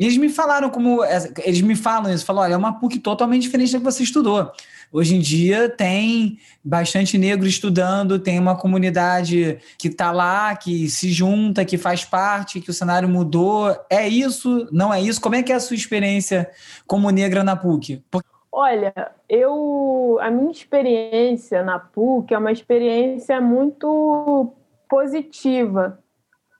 e 0.01 0.05
eles 0.05 0.17
me 0.17 0.29
falaram 0.29 0.71
como. 0.71 1.05
Eles 1.43 1.61
me 1.61 1.75
falam 1.75 2.11
isso, 2.11 2.25
falam: 2.25 2.41
olha, 2.41 2.53
é 2.55 2.57
uma 2.57 2.79
PUC 2.79 2.97
totalmente 2.97 3.43
diferente 3.43 3.71
da 3.73 3.77
que 3.77 3.83
você 3.83 4.01
estudou. 4.01 4.51
Hoje 4.91 5.15
em 5.15 5.19
dia 5.19 5.69
tem 5.69 6.37
bastante 6.63 7.17
negro 7.17 7.47
estudando, 7.47 8.19
tem 8.19 8.37
uma 8.37 8.57
comunidade 8.57 9.57
que 9.77 9.87
está 9.87 10.11
lá, 10.11 10.53
que 10.55 10.89
se 10.89 11.11
junta, 11.11 11.63
que 11.63 11.77
faz 11.77 12.03
parte, 12.03 12.59
que 12.59 12.69
o 12.69 12.73
cenário 12.73 13.07
mudou. 13.07 13.73
É 13.89 14.05
isso? 14.07 14.67
Não 14.71 14.93
é 14.93 15.01
isso? 15.01 15.21
Como 15.21 15.35
é 15.35 15.43
que 15.43 15.53
é 15.53 15.55
a 15.55 15.59
sua 15.61 15.75
experiência 15.75 16.49
como 16.85 17.09
negra 17.09 17.43
na 17.43 17.55
PUC? 17.55 18.03
Porque... 18.11 18.27
Olha, 18.51 18.93
eu 19.29 20.17
a 20.19 20.29
minha 20.29 20.51
experiência 20.51 21.63
na 21.63 21.79
PUC 21.79 22.33
é 22.33 22.37
uma 22.37 22.51
experiência 22.51 23.39
muito 23.39 24.53
positiva, 24.89 25.97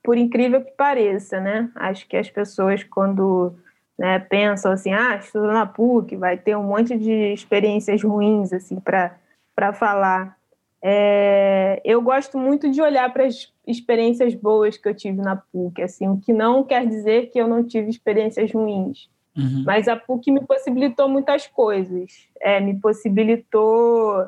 por 0.01 0.17
incrível 0.17 0.63
que 0.63 0.71
pareça, 0.71 1.41
né? 1.41 1.69
Acho 1.75 2.07
que 2.07 2.15
as 2.15 2.29
pessoas 2.29 2.81
quando 2.81 3.57
né, 4.01 4.17
pensam 4.17 4.71
assim, 4.71 4.91
ah, 4.91 5.15
estudo 5.17 5.45
na 5.45 5.63
PUC, 5.63 6.15
vai 6.15 6.35
ter 6.35 6.57
um 6.57 6.63
monte 6.63 6.97
de 6.97 7.31
experiências 7.33 8.01
ruins 8.01 8.51
assim 8.51 8.79
para 8.79 9.15
para 9.55 9.73
falar. 9.73 10.35
É, 10.83 11.79
eu 11.85 12.01
gosto 12.01 12.35
muito 12.35 12.71
de 12.71 12.81
olhar 12.81 13.13
para 13.13 13.25
as 13.25 13.53
experiências 13.67 14.33
boas 14.33 14.75
que 14.75 14.89
eu 14.89 14.95
tive 14.95 15.21
na 15.21 15.35
PUC, 15.35 15.83
assim, 15.83 16.07
o 16.07 16.17
que 16.17 16.33
não 16.33 16.63
quer 16.63 16.87
dizer 16.87 17.29
que 17.29 17.37
eu 17.37 17.47
não 17.47 17.63
tive 17.63 17.91
experiências 17.91 18.51
ruins. 18.51 19.07
Uhum. 19.37 19.63
Mas 19.67 19.87
a 19.87 19.95
PUC 19.95 20.31
me 20.31 20.43
possibilitou 20.43 21.07
muitas 21.07 21.45
coisas. 21.45 22.27
É, 22.39 22.59
me 22.59 22.79
possibilitou 22.79 24.27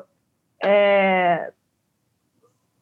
é, 0.62 1.50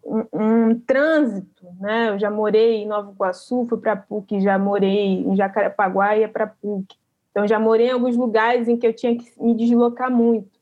um, 0.04 0.24
um, 0.32 0.80
trânsito, 0.80 1.66
né? 1.80 2.10
Eu 2.10 2.18
já 2.18 2.30
morei 2.30 2.82
em 2.82 2.86
Nova 2.86 3.10
Iguaçu, 3.12 3.66
fui 3.68 3.78
para 3.78 3.96
PUC, 3.96 4.40
já 4.40 4.58
morei 4.58 5.22
em 5.22 5.36
Jacarepaguá 5.36 6.16
e 6.16 6.26
para 6.28 6.46
PUC. 6.46 6.96
Então 7.30 7.46
já 7.46 7.58
morei 7.58 7.88
em 7.88 7.92
alguns 7.92 8.16
lugares 8.16 8.68
em 8.68 8.76
que 8.76 8.86
eu 8.86 8.92
tinha 8.92 9.16
que 9.16 9.30
me 9.40 9.54
deslocar 9.54 10.10
muito. 10.10 10.60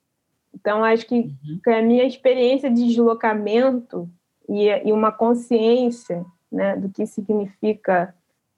Então 0.54 0.84
acho 0.84 1.06
que, 1.06 1.34
uhum. 1.66 1.74
a 1.74 1.82
minha 1.82 2.04
experiência 2.04 2.70
de 2.70 2.86
deslocamento 2.86 4.08
e, 4.48 4.68
e 4.88 4.92
uma 4.92 5.10
consciência, 5.10 6.24
né, 6.50 6.76
do 6.76 6.88
que 6.88 7.06
significa 7.06 8.14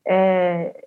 é, 0.07 0.87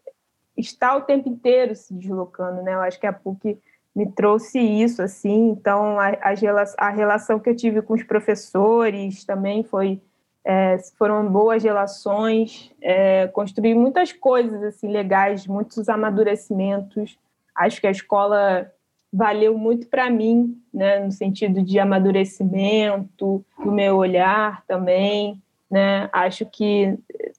estar 0.57 0.95
o 0.95 1.01
tempo 1.01 1.29
inteiro 1.29 1.75
se 1.75 1.93
deslocando, 1.93 2.61
né? 2.61 2.73
Eu 2.73 2.81
acho 2.81 2.99
que 2.99 3.07
a 3.07 3.13
PUC 3.13 3.59
me 3.95 4.11
trouxe 4.11 4.59
isso, 4.59 5.01
assim. 5.01 5.49
Então, 5.49 5.99
a, 5.99 6.09
a, 6.09 6.33
a 6.77 6.89
relação 6.89 7.39
que 7.39 7.49
eu 7.49 7.55
tive 7.55 7.81
com 7.81 7.93
os 7.93 8.03
professores 8.03 9.23
também 9.23 9.63
foi 9.63 10.01
é, 10.45 10.77
foram 10.97 11.27
boas 11.27 11.63
relações. 11.63 12.71
É, 12.81 13.27
construí 13.27 13.73
muitas 13.73 14.13
coisas 14.13 14.61
assim 14.63 14.89
legais, 14.89 15.47
muitos 15.47 15.89
amadurecimentos. 15.89 17.17
Acho 17.55 17.81
que 17.81 17.87
a 17.87 17.91
escola 17.91 18.71
valeu 19.11 19.57
muito 19.57 19.87
para 19.87 20.09
mim, 20.09 20.61
né, 20.73 20.99
no 20.99 21.11
sentido 21.11 21.63
de 21.63 21.79
amadurecimento, 21.79 23.43
do 23.63 23.71
meu 23.71 23.95
olhar 23.95 24.63
também. 24.67 25.41
Né? 25.71 26.09
Acho 26.11 26.45
que 26.45 26.95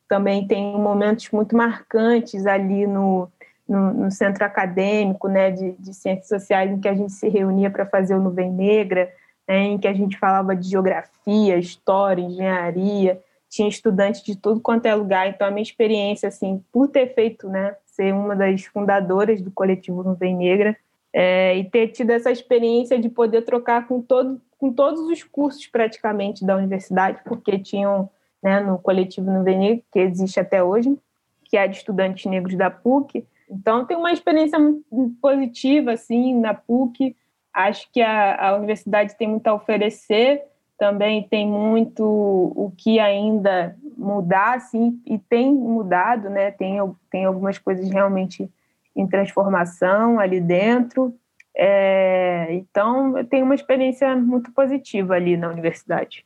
também 0.08 0.46
tem 0.48 0.76
momentos 0.76 1.30
muito 1.30 1.56
marcantes 1.56 2.46
ali 2.46 2.86
no, 2.86 3.28
no, 3.68 3.92
no 3.92 4.10
centro 4.10 4.44
acadêmico 4.44 5.28
né, 5.28 5.50
de, 5.50 5.72
de, 5.72 5.94
ciências 5.94 6.28
sociais, 6.28 6.70
em 6.70 6.80
que 6.80 6.88
a 6.88 6.94
gente 6.94 7.12
se 7.12 7.28
reunia 7.28 7.70
para 7.70 7.86
fazer 7.86 8.14
o 8.14 8.22
Nuvem 8.22 8.50
Negra, 8.50 9.12
né, 9.46 9.58
em 9.58 9.78
que 9.78 9.88
a 9.88 9.92
gente 9.92 10.18
falava 10.18 10.54
de 10.54 10.68
geografia, 10.68 11.56
história, 11.56 12.22
engenharia, 12.22 13.20
tinha 13.48 13.68
estudantes 13.68 14.22
de 14.22 14.36
tudo 14.36 14.60
quanto 14.60 14.86
é 14.86 14.94
lugar. 14.94 15.28
Então, 15.28 15.46
a 15.46 15.50
minha 15.50 15.62
experiência, 15.62 16.28
assim, 16.28 16.62
por 16.72 16.88
ter 16.88 17.14
feito, 17.14 17.48
né, 17.48 17.76
ser 17.86 18.12
uma 18.12 18.36
das 18.36 18.64
fundadoras 18.64 19.40
do 19.40 19.50
coletivo 19.50 20.02
Nuvem 20.02 20.36
Negra, 20.36 20.76
é, 21.12 21.56
e 21.56 21.64
ter 21.64 21.88
tido 21.88 22.10
essa 22.10 22.30
experiência 22.30 22.98
de 22.98 23.08
poder 23.08 23.42
trocar 23.42 23.86
com, 23.88 24.02
todo, 24.02 24.40
com 24.58 24.72
todos 24.72 25.00
os 25.00 25.22
cursos 25.22 25.66
praticamente 25.66 26.44
da 26.44 26.56
universidade, 26.56 27.20
porque 27.24 27.58
tinham 27.58 28.10
né, 28.42 28.60
no 28.60 28.78
coletivo 28.78 29.30
Nuvem 29.30 29.58
Negra, 29.58 29.82
que 29.90 29.98
existe 29.98 30.38
até 30.38 30.62
hoje, 30.62 30.96
que 31.44 31.56
é 31.56 31.66
de 31.66 31.76
estudantes 31.76 32.30
negros 32.30 32.54
da 32.54 32.70
PUC, 32.70 33.24
então, 33.48 33.84
tem 33.84 33.96
uma 33.96 34.12
experiência 34.12 34.58
muito 34.58 35.16
positiva, 35.20 35.92
assim, 35.92 36.34
na 36.38 36.52
PUC. 36.52 37.16
Acho 37.52 37.88
que 37.92 38.02
a, 38.02 38.48
a 38.48 38.56
universidade 38.56 39.16
tem 39.16 39.28
muito 39.28 39.46
a 39.46 39.54
oferecer, 39.54 40.42
também 40.78 41.22
tem 41.22 41.46
muito 41.48 42.02
o 42.04 42.72
que 42.76 42.98
ainda 42.98 43.76
mudar, 43.96 44.56
assim, 44.56 45.00
e 45.06 45.18
tem 45.18 45.52
mudado, 45.52 46.28
né? 46.28 46.50
Tem, 46.50 46.78
tem 47.10 47.24
algumas 47.24 47.58
coisas 47.58 47.88
realmente 47.88 48.50
em 48.94 49.06
transformação 49.06 50.18
ali 50.18 50.40
dentro. 50.40 51.14
É, 51.56 52.48
então, 52.50 53.16
eu 53.16 53.24
tenho 53.24 53.44
uma 53.44 53.54
experiência 53.54 54.14
muito 54.16 54.52
positiva 54.52 55.14
ali 55.14 55.36
na 55.36 55.48
universidade. 55.48 56.24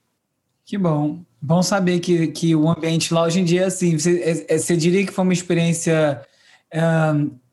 Que 0.65 0.77
bom. 0.77 1.19
Bom 1.41 1.63
saber 1.63 2.01
que, 2.01 2.29
que 2.29 2.55
o 2.55 2.69
ambiente 2.69 3.13
lá 3.15 3.23
hoje 3.25 3.41
em 3.41 3.45
dia, 3.45 3.67
assim, 3.67 3.99
você, 3.99 4.21
é, 4.21 4.55
é, 4.55 4.59
você 4.59 4.77
diria 4.77 5.07
que 5.07 5.13
foi 5.13 5.25
uma 5.25 5.33
experiência 5.33 6.21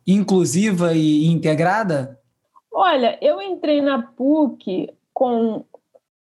inclusiva 0.05 0.93
e 0.93 1.27
integrada? 1.27 2.19
Olha, 2.71 3.17
eu 3.21 3.41
entrei 3.41 3.81
na 3.81 4.01
PUC 4.01 4.93
com 5.13 5.65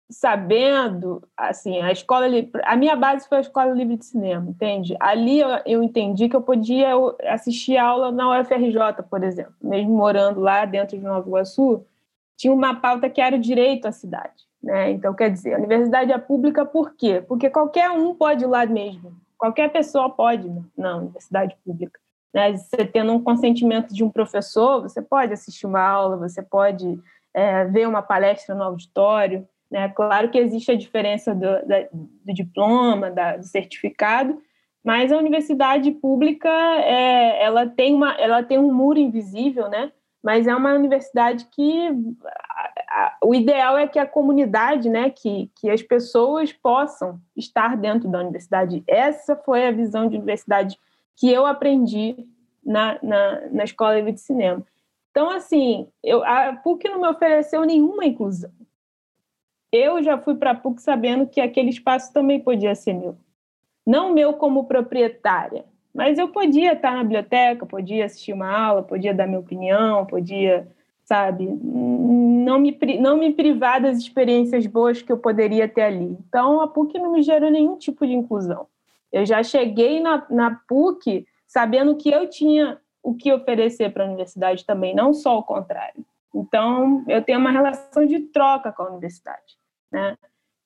sabendo, 0.09 1.21
assim, 1.35 1.81
a 1.81 1.91
escola 1.91 2.27
a 2.63 2.75
minha 2.75 2.95
base 2.95 3.27
foi 3.27 3.39
a 3.39 3.41
escola 3.41 3.73
livre 3.73 3.97
de 3.97 4.05
cinema, 4.05 4.49
entende? 4.49 4.95
Ali 4.99 5.39
eu, 5.39 5.49
eu 5.65 5.83
entendi 5.83 6.29
que 6.29 6.35
eu 6.35 6.41
podia 6.41 6.91
assistir 7.27 7.77
aula 7.77 8.11
na 8.11 8.39
UFRJ, 8.39 9.03
por 9.09 9.23
exemplo, 9.23 9.53
mesmo 9.61 9.91
morando 9.91 10.39
lá 10.39 10.63
dentro 10.65 10.97
de 10.97 11.03
Nova 11.03 11.27
Iguaçu, 11.27 11.83
tinha 12.37 12.53
uma 12.53 12.75
pauta 12.75 13.09
que 13.09 13.19
era 13.19 13.35
o 13.35 13.39
direito 13.39 13.87
à 13.87 13.91
cidade, 13.91 14.43
né? 14.61 14.91
Então, 14.91 15.13
quer 15.13 15.31
dizer, 15.31 15.55
a 15.55 15.57
universidade 15.57 16.11
é 16.11 16.17
pública 16.17 16.65
por 16.65 16.93
quê? 16.95 17.23
Porque 17.27 17.49
qualquer 17.49 17.89
um 17.89 18.13
pode 18.13 18.43
ir 18.43 18.47
lá 18.47 18.65
mesmo, 18.65 19.11
qualquer 19.37 19.71
pessoa 19.71 20.09
pode 20.09 20.51
na 20.77 20.97
universidade 20.97 21.57
pública. 21.65 21.99
Né? 22.35 22.51
Você 22.51 22.83
tendo 22.83 23.13
um 23.13 23.23
consentimento 23.23 23.93
de 23.93 24.03
um 24.03 24.09
professor, 24.09 24.81
você 24.81 25.01
pode 25.01 25.31
assistir 25.31 25.65
uma 25.65 25.79
aula, 25.79 26.17
você 26.17 26.43
pode 26.43 26.99
é, 27.33 27.63
ver 27.63 27.87
uma 27.87 28.01
palestra 28.01 28.53
no 28.53 28.61
auditório. 28.61 29.47
Né? 29.71 29.87
Claro 29.87 30.29
que 30.29 30.37
existe 30.37 30.69
a 30.69 30.75
diferença 30.75 31.33
do, 31.33 31.65
da, 31.65 31.87
do 31.91 32.33
diploma, 32.33 33.09
da, 33.09 33.37
do 33.37 33.45
certificado, 33.45 34.37
mas 34.83 35.13
a 35.13 35.17
universidade 35.17 35.89
pública 35.91 36.49
é, 36.49 37.41
ela 37.41 37.67
tem 37.67 37.95
uma 37.95 38.11
ela 38.15 38.43
tem 38.43 38.59
um 38.59 38.71
muro 38.71 38.99
invisível, 38.99 39.69
né? 39.69 39.91
Mas 40.21 40.45
é 40.45 40.55
uma 40.55 40.73
universidade 40.73 41.45
que 41.45 41.89
o 43.23 43.33
ideal 43.33 43.77
é 43.77 43.87
que 43.87 43.97
a 43.97 44.05
comunidade, 44.05 44.89
né, 44.89 45.09
que, 45.09 45.51
que 45.55 45.69
as 45.69 45.83
pessoas 45.83 46.51
possam 46.51 47.19
estar 47.35 47.77
dentro 47.77 48.09
da 48.09 48.19
universidade. 48.19 48.83
Essa 48.87 49.35
foi 49.35 49.67
a 49.67 49.71
visão 49.71 50.07
de 50.07 50.15
universidade 50.15 50.79
que 51.15 51.31
eu 51.31 51.45
aprendi 51.45 52.27
na, 52.65 52.97
na, 53.01 53.49
na 53.51 53.63
escola 53.63 54.01
de 54.01 54.19
cinema. 54.19 54.65
Então, 55.11 55.29
assim, 55.29 55.87
eu, 56.03 56.23
a 56.25 56.53
PUC 56.57 56.89
não 56.89 56.99
me 56.99 57.07
ofereceu 57.07 57.63
nenhuma 57.63 58.05
inclusão. 58.05 58.51
Eu 59.71 60.03
já 60.03 60.17
fui 60.17 60.35
para 60.35 60.51
a 60.51 60.55
PUC 60.55 60.81
sabendo 60.81 61.27
que 61.27 61.39
aquele 61.39 61.69
espaço 61.69 62.11
também 62.11 62.39
podia 62.39 62.75
ser 62.75 62.93
meu. 62.93 63.17
Não 63.85 64.13
meu 64.13 64.33
como 64.33 64.65
proprietária, 64.65 65.63
mas 65.93 66.17
eu 66.17 66.27
podia 66.27 66.73
estar 66.73 66.91
na 66.93 67.03
biblioteca, 67.03 67.65
podia 67.65 68.05
assistir 68.05 68.33
uma 68.33 68.49
aula, 68.49 68.83
podia 68.83 69.13
dar 69.13 69.27
minha 69.27 69.39
opinião, 69.39 70.05
podia, 70.05 70.67
sabe, 71.05 71.45
não 71.45 72.59
me, 72.59 72.77
não 72.99 73.17
me 73.17 73.31
privar 73.31 73.81
das 73.81 73.97
experiências 73.99 74.65
boas 74.65 75.01
que 75.01 75.11
eu 75.11 75.17
poderia 75.17 75.67
ter 75.67 75.83
ali. 75.83 76.17
Então, 76.27 76.59
a 76.59 76.67
PUC 76.67 76.99
não 76.99 77.13
me 77.13 77.21
gerou 77.21 77.49
nenhum 77.49 77.77
tipo 77.77 78.05
de 78.05 78.13
inclusão. 78.13 78.67
Eu 79.15 79.25
já 79.25 79.41
cheguei 79.41 80.01
na, 80.01 80.27
na 80.29 80.59
PUC 80.67 81.25
sabendo 81.47 81.95
que 81.95 82.09
eu 82.09 82.29
tinha 82.29 82.77
o 83.01 83.15
que 83.15 83.31
oferecer 83.31 83.93
para 83.93 84.03
a 84.03 84.07
universidade 84.07 84.65
também, 84.65 84.93
não 84.93 85.13
só 85.13 85.39
o 85.39 85.43
contrário. 85.43 86.05
Então, 86.33 87.01
eu 87.07 87.23
tenho 87.23 87.39
uma 87.39 87.49
relação 87.49 88.05
de 88.05 88.19
troca 88.19 88.73
com 88.73 88.83
a 88.83 88.89
universidade. 88.89 89.57
Né? 89.89 90.17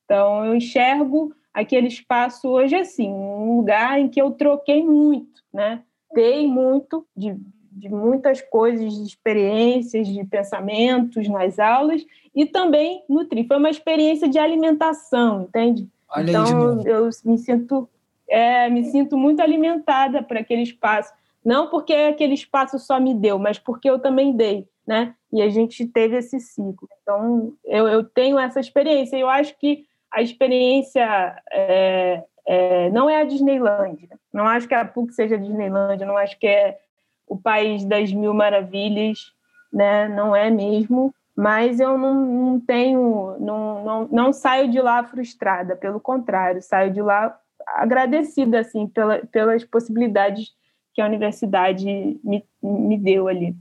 Então, 0.03 0.44
eu 0.46 0.56
enxergo 0.56 1.32
aquele 1.53 1.88
espaço 1.88 2.50
hoje 2.50 2.75
assim, 2.75 3.08
um 3.08 3.58
lugar 3.58 4.00
em 4.00 4.10
que 4.10 4.20
eu 4.20 4.32
troquei 4.32 4.84
muito, 4.84 5.44
né? 5.53 5.84
dei 6.12 6.48
muito 6.48 7.06
de, 7.15 7.38
de 7.72 7.88
muitas 7.88 8.41
coisas, 8.41 8.91
de 8.96 9.03
experiências, 9.03 10.08
de 10.08 10.24
pensamentos 10.25 11.27
nas 11.27 11.60
aulas 11.60 12.03
e 12.34 12.48
também 12.48 13.03
nutri. 13.08 13.46
Foi 13.46 13.58
uma 13.58 13.70
experiência 13.70 14.27
de 14.27 14.39
alimentação, 14.39 15.44
entende? 15.44 15.88
Olha 16.10 16.32
então, 16.32 16.82
eu 16.82 17.10
me 17.24 17.38
sinto 17.38 17.88
é, 18.30 18.70
me 18.70 18.84
sinto 18.86 19.18
muito 19.18 19.42
alimentada 19.42 20.22
por 20.22 20.38
aquele 20.38 20.62
espaço. 20.62 21.14
Não 21.44 21.70
porque 21.70 21.94
aquele 21.94 22.34
espaço 22.34 22.78
só 22.78 23.00
me 23.00 23.14
deu, 23.14 23.40
mas 23.40 23.58
porque 23.58 23.90
eu 23.90 24.00
também 24.00 24.36
dei, 24.36 24.68
né? 24.86 25.16
E 25.32 25.42
a 25.42 25.50
gente 25.50 25.86
teve 25.86 26.18
esse 26.18 26.40
ciclo. 26.40 26.88
Então, 27.02 27.54
eu, 27.66 27.88
eu 27.88 28.04
tenho 28.04 28.38
essa 28.38 28.60
experiência. 28.60 29.18
Eu 29.18 29.30
acho 29.30 29.58
que 29.58 29.86
a 30.12 30.22
experiência 30.22 31.42
é, 31.52 32.24
é, 32.48 32.90
não 32.90 33.10
é 33.10 33.22
a 33.22 33.26
Disneylândia. 33.26 34.10
Não 34.34 34.46
acho 34.46 34.68
que 34.68 34.76
a 34.76 34.86
PUC 34.86 35.14
seja 35.14 35.36
a 35.36 35.40
Disneylândia. 35.40 36.06
Não 36.06 36.18
acho 36.18 36.38
que 36.38 36.48
é 36.48 36.80
o 37.28 37.38
país 37.38 37.86
das 37.86 38.12
mil 38.12 38.34
maravilhas, 38.34 39.32
né? 39.72 40.08
Não 40.08 40.36
é 40.36 40.50
mesmo. 40.50 41.14
mas 41.36 41.80
eu 41.80 41.98
não, 41.98 42.14
não 42.14 42.60
tenho, 42.60 43.38
não, 43.40 43.84
não, 43.86 44.08
não 44.12 44.34
saio 44.34 44.70
de 44.70 44.82
lá 44.82 45.04
frustrada, 45.06 45.74
pelo 45.74 46.00
contrário, 46.00 46.62
saio 46.62 46.92
de 46.92 47.02
lá 47.02 47.40
agradecida 47.76 48.60
assim 48.60 48.88
pela, 48.88 49.20
pelas 49.28 49.64
possibilidades 49.64 50.50
que 50.94 51.02
a 51.02 51.06
universidade 51.06 51.86
me, 52.24 52.44
me 52.62 52.98
deu 52.98 53.28
ali. 53.28 53.56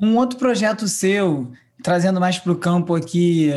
Um 0.00 0.16
outro 0.16 0.38
projeto 0.38 0.88
seu, 0.88 1.52
trazendo 1.82 2.18
mais 2.18 2.38
para 2.38 2.52
o 2.52 2.56
campo 2.56 2.94
aqui 2.94 3.50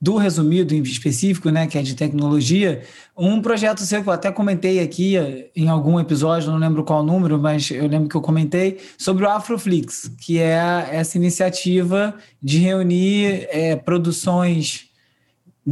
do 0.00 0.16
resumido 0.16 0.74
em 0.74 0.82
específico, 0.82 1.50
né, 1.50 1.66
que 1.66 1.76
é 1.76 1.82
de 1.82 1.94
tecnologia, 1.94 2.82
um 3.16 3.40
projeto 3.40 3.82
seu 3.82 4.02
que 4.02 4.08
eu 4.08 4.12
até 4.12 4.32
comentei 4.32 4.80
aqui 4.80 5.14
em 5.54 5.68
algum 5.68 6.00
episódio, 6.00 6.50
não 6.50 6.58
lembro 6.58 6.82
qual 6.84 7.02
número, 7.02 7.38
mas 7.38 7.70
eu 7.70 7.86
lembro 7.86 8.08
que 8.08 8.16
eu 8.16 8.22
comentei 8.22 8.80
sobre 8.96 9.24
o 9.24 9.28
Afroflix, 9.28 10.10
que 10.20 10.38
é 10.38 10.88
essa 10.90 11.18
iniciativa 11.18 12.14
de 12.42 12.58
reunir 12.58 13.46
é, 13.50 13.76
produções 13.76 14.90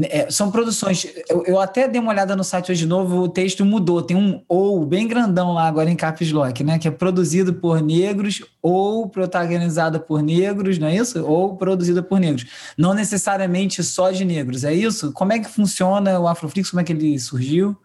é, 0.03 0.31
são 0.31 0.53
produções. 0.53 1.05
Eu, 1.29 1.45
eu, 1.45 1.61
até 1.61 1.89
dei 1.89 2.01
uma 2.01 2.13
olhada 2.13 2.37
no 2.37 2.45
site 2.45 2.71
hoje 2.71 2.83
de 2.83 2.87
novo, 2.87 3.23
o 3.23 3.29
texto 3.29 3.65
mudou. 3.65 4.01
Tem 4.01 4.17
um 4.17 4.41
ou 4.49 4.87
bem 4.87 5.09
grandão 5.09 5.53
lá 5.53 5.67
agora 5.67 5.91
em 5.91 5.97
caps 5.97 6.31
lock, 6.31 6.63
né? 6.63 6.79
Que 6.79 6.87
é 6.87 6.91
produzido 6.93 7.55
por 7.55 7.83
negros 7.83 8.45
ou 8.63 9.09
protagonizada 9.09 9.99
por 9.99 10.23
negros, 10.23 10.79
não 10.79 10.87
é 10.87 10.95
isso? 10.95 11.25
Ou 11.27 11.57
produzida 11.57 12.03
por 12.03 12.21
negros. 12.21 12.73
Não 12.79 12.95
necessariamente 12.95 13.83
só 13.83 14.13
de 14.13 14.25
negros, 14.25 14.63
é 14.63 14.73
isso? 14.73 15.13
Como 15.13 15.33
é 15.33 15.41
que 15.41 15.51
funciona 15.51 16.21
o 16.21 16.29
Afroflix? 16.29 16.71
Como 16.71 16.81
é 16.81 16.85
que 16.85 16.93
ele 16.93 17.19
surgiu? 17.19 17.77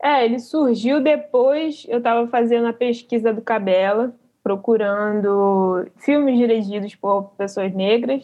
É, 0.00 0.24
ele 0.24 0.38
surgiu 0.38 1.02
depois. 1.02 1.84
Eu 1.88 1.98
estava 1.98 2.28
fazendo 2.28 2.68
a 2.68 2.72
pesquisa 2.72 3.32
do 3.32 3.42
Cabela, 3.42 4.14
procurando 4.44 5.88
filmes 5.98 6.38
dirigidos 6.38 6.94
por 6.94 7.32
pessoas 7.36 7.74
negras 7.74 8.22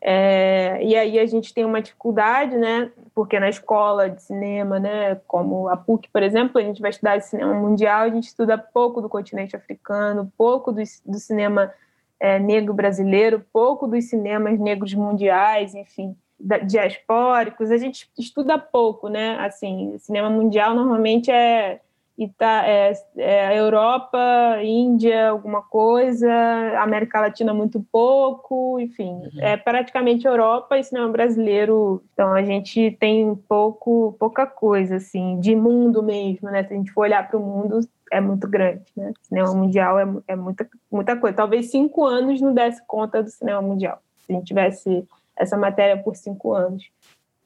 é, 0.00 0.78
e 0.82 0.94
aí 0.94 1.18
a 1.18 1.26
gente 1.26 1.52
tem 1.52 1.64
uma 1.64 1.80
dificuldade, 1.80 2.56
né? 2.56 2.90
Porque 3.14 3.40
na 3.40 3.48
escola 3.48 4.10
de 4.10 4.22
cinema, 4.22 4.78
né, 4.78 5.16
como 5.26 5.68
a 5.68 5.76
PUC, 5.76 6.08
por 6.12 6.22
exemplo, 6.22 6.58
a 6.58 6.62
gente 6.62 6.80
vai 6.80 6.90
estudar 6.90 7.20
cinema 7.22 7.54
mundial, 7.54 8.02
a 8.02 8.10
gente 8.10 8.28
estuda 8.28 8.58
pouco 8.58 9.00
do 9.00 9.08
continente 9.08 9.56
africano, 9.56 10.30
pouco 10.36 10.70
do, 10.70 10.82
do 11.04 11.18
cinema 11.18 11.72
é, 12.20 12.38
negro 12.38 12.74
brasileiro, 12.74 13.44
pouco 13.52 13.86
dos 13.86 14.04
cinemas 14.04 14.58
negros 14.58 14.92
mundiais, 14.94 15.74
enfim, 15.74 16.16
da, 16.38 16.58
diaspóricos. 16.58 17.70
A 17.70 17.76
gente 17.78 18.10
estuda 18.18 18.58
pouco, 18.58 19.08
né? 19.08 19.38
Assim, 19.40 19.96
cinema 19.98 20.28
mundial 20.28 20.74
normalmente 20.74 21.30
é 21.30 21.80
Ita 22.18 22.66
é, 22.66 22.92
é, 23.18 23.58
Europa, 23.58 24.18
Índia, 24.62 25.28
alguma 25.28 25.62
coisa, 25.62 26.32
América 26.78 27.20
Latina 27.20 27.52
muito 27.52 27.84
pouco, 27.92 28.80
enfim, 28.80 29.10
uhum. 29.10 29.40
é 29.40 29.56
praticamente 29.56 30.26
Europa 30.26 30.78
e 30.78 30.82
cinema 30.82 31.08
brasileiro. 31.08 32.02
Então 32.14 32.32
a 32.32 32.42
gente 32.42 32.96
tem 32.98 33.34
pouco, 33.48 34.16
pouca 34.18 34.46
coisa 34.46 34.96
assim 34.96 35.38
de 35.40 35.54
mundo 35.54 36.02
mesmo, 36.02 36.50
né? 36.50 36.64
Se 36.64 36.72
a 36.72 36.76
gente 36.76 36.90
for 36.90 37.02
olhar 37.02 37.28
para 37.28 37.38
o 37.38 37.42
mundo 37.42 37.80
é 38.10 38.20
muito 38.20 38.48
grande, 38.48 38.84
né? 38.96 39.10
O 39.10 39.26
cinema 39.26 39.54
mundial 39.54 39.98
é, 39.98 40.06
é 40.28 40.36
muita, 40.36 40.66
muita 40.90 41.16
coisa. 41.16 41.36
Talvez 41.36 41.70
cinco 41.70 42.04
anos 42.04 42.40
não 42.40 42.54
desse 42.54 42.80
conta 42.86 43.22
do 43.22 43.28
cinema 43.28 43.60
mundial 43.60 44.00
se 44.26 44.32
a 44.32 44.34
gente 44.36 44.46
tivesse 44.46 45.06
essa 45.36 45.56
matéria 45.56 46.02
por 46.02 46.16
cinco 46.16 46.52
anos. 46.52 46.90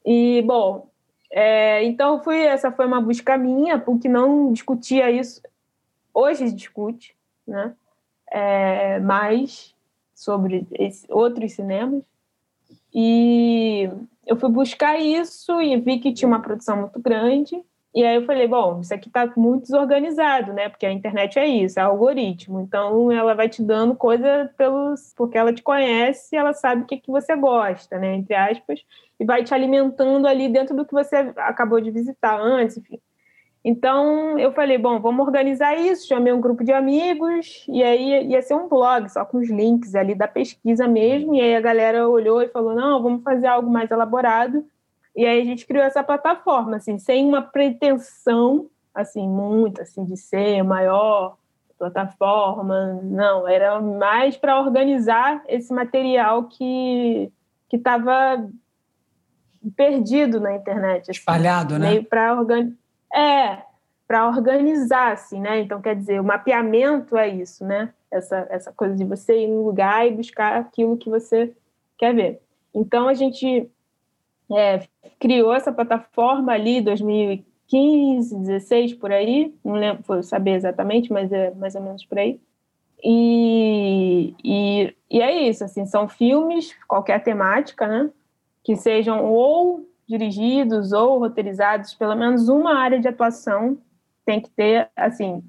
E 0.04 0.42
bom, 0.46 0.88
é, 1.30 1.84
então, 1.84 2.22
fui, 2.22 2.38
essa 2.38 2.72
foi 2.72 2.86
uma 2.86 3.00
busca 3.00 3.38
minha, 3.38 3.78
porque 3.78 4.08
não 4.08 4.52
discutia 4.52 5.10
isso. 5.10 5.40
Hoje 6.12 6.50
discute, 6.50 7.16
né? 7.46 7.74
É, 8.30 8.98
mais 9.00 9.74
sobre 10.14 10.66
esse, 10.72 11.06
outros 11.10 11.52
cinemas. 11.52 12.02
E 12.92 13.88
eu 14.26 14.36
fui 14.36 14.50
buscar 14.50 14.98
isso 14.98 15.60
e 15.60 15.76
vi 15.78 15.98
que 15.98 16.12
tinha 16.12 16.28
uma 16.28 16.42
produção 16.42 16.76
muito 16.76 17.00
grande. 17.00 17.62
E 17.94 18.04
aí 18.04 18.16
eu 18.16 18.24
falei, 18.24 18.46
bom, 18.46 18.80
isso 18.80 18.94
aqui 18.94 19.08
está 19.08 19.26
muito 19.36 19.62
desorganizado, 19.62 20.52
né? 20.52 20.68
Porque 20.68 20.86
a 20.86 20.92
internet 20.92 21.38
é 21.38 21.46
isso, 21.46 21.78
é 21.78 21.82
algoritmo. 21.82 22.60
Então 22.60 23.10
ela 23.10 23.34
vai 23.34 23.48
te 23.48 23.62
dando 23.62 23.96
coisa 23.96 24.50
pelos, 24.56 25.12
porque 25.16 25.36
ela 25.36 25.52
te 25.52 25.62
conhece, 25.62 26.36
ela 26.36 26.52
sabe 26.52 26.82
o 26.82 26.86
que, 26.86 26.98
que 26.98 27.10
você 27.10 27.34
gosta, 27.34 27.98
né? 27.98 28.14
Entre 28.14 28.34
aspas 28.34 28.80
e 29.20 29.24
vai 29.24 29.44
te 29.44 29.52
alimentando 29.52 30.26
ali 30.26 30.48
dentro 30.48 30.74
do 30.74 30.86
que 30.86 30.94
você 30.94 31.14
acabou 31.36 31.78
de 31.78 31.90
visitar 31.90 32.40
antes, 32.40 32.78
enfim. 32.78 32.98
Então 33.62 34.38
eu 34.38 34.50
falei, 34.54 34.78
bom, 34.78 34.98
vamos 34.98 35.26
organizar 35.26 35.78
isso. 35.78 36.08
Chamei 36.08 36.32
um 36.32 36.40
grupo 36.40 36.64
de 36.64 36.72
amigos 36.72 37.66
e 37.68 37.82
aí 37.82 38.26
ia 38.28 38.40
ser 38.40 38.54
um 38.54 38.66
blog 38.66 39.06
só 39.10 39.22
com 39.26 39.36
os 39.36 39.50
links 39.50 39.94
ali 39.94 40.14
da 40.14 40.26
pesquisa 40.26 40.88
mesmo. 40.88 41.34
E 41.34 41.40
aí 41.42 41.54
a 41.54 41.60
galera 41.60 42.08
olhou 42.08 42.40
e 42.40 42.48
falou, 42.48 42.74
não, 42.74 43.02
vamos 43.02 43.22
fazer 43.22 43.46
algo 43.46 43.70
mais 43.70 43.90
elaborado. 43.90 44.64
E 45.20 45.26
aí 45.26 45.42
a 45.42 45.44
gente 45.44 45.66
criou 45.66 45.84
essa 45.84 46.02
plataforma, 46.02 46.76
assim, 46.76 46.98
sem 46.98 47.26
uma 47.26 47.42
pretensão, 47.42 48.70
assim, 48.94 49.28
muito, 49.28 49.82
assim, 49.82 50.02
de 50.02 50.16
ser 50.16 50.62
maior 50.62 51.36
plataforma. 51.78 52.98
Não, 53.02 53.46
era 53.46 53.78
mais 53.82 54.38
para 54.38 54.58
organizar 54.58 55.42
esse 55.46 55.74
material 55.74 56.44
que 56.44 57.30
que 57.68 57.76
estava 57.76 58.48
perdido 59.76 60.40
na 60.40 60.54
internet. 60.54 61.02
Assim, 61.02 61.10
Espalhado, 61.10 61.78
né? 61.78 61.90
Meio 61.90 62.04
para 62.04 62.32
organizar. 62.32 62.78
É, 63.14 63.58
para 64.08 64.26
organizar, 64.26 65.12
assim, 65.12 65.38
né? 65.38 65.60
Então, 65.60 65.82
quer 65.82 65.96
dizer, 65.96 66.18
o 66.18 66.24
mapeamento 66.24 67.14
é 67.14 67.28
isso, 67.28 67.62
né? 67.62 67.92
Essa, 68.10 68.46
essa 68.48 68.72
coisa 68.72 68.96
de 68.96 69.04
você 69.04 69.44
ir 69.44 69.48
no 69.48 69.66
lugar 69.66 70.06
e 70.06 70.12
buscar 70.12 70.56
aquilo 70.56 70.96
que 70.96 71.10
você 71.10 71.54
quer 71.98 72.14
ver. 72.14 72.40
Então, 72.74 73.06
a 73.06 73.12
gente 73.12 73.70
é, 74.52 74.86
criou 75.18 75.54
essa 75.54 75.72
plataforma 75.72 76.52
ali 76.52 76.78
em 76.78 76.82
2015, 76.82 78.36
16, 78.36 78.94
por 78.94 79.12
aí, 79.12 79.54
não 79.64 79.74
lembro, 79.74 80.02
vou 80.06 80.22
saber 80.22 80.52
exatamente, 80.52 81.12
mas 81.12 81.32
é 81.32 81.50
mais 81.52 81.74
ou 81.74 81.82
menos 81.82 82.04
por 82.04 82.18
aí. 82.18 82.40
E, 83.02 84.34
e, 84.44 84.94
e 85.10 85.20
é 85.22 85.48
isso, 85.48 85.64
assim, 85.64 85.86
são 85.86 86.08
filmes, 86.08 86.74
qualquer 86.86 87.22
temática, 87.22 87.86
né? 87.86 88.10
que 88.62 88.76
sejam 88.76 89.24
ou 89.24 89.88
dirigidos 90.08 90.92
ou 90.92 91.18
roteirizados, 91.18 91.94
pelo 91.94 92.14
menos 92.14 92.48
uma 92.48 92.74
área 92.74 92.98
de 92.98 93.08
atuação 93.08 93.78
tem 94.24 94.40
que 94.40 94.50
ter, 94.50 94.88
assim, 94.94 95.42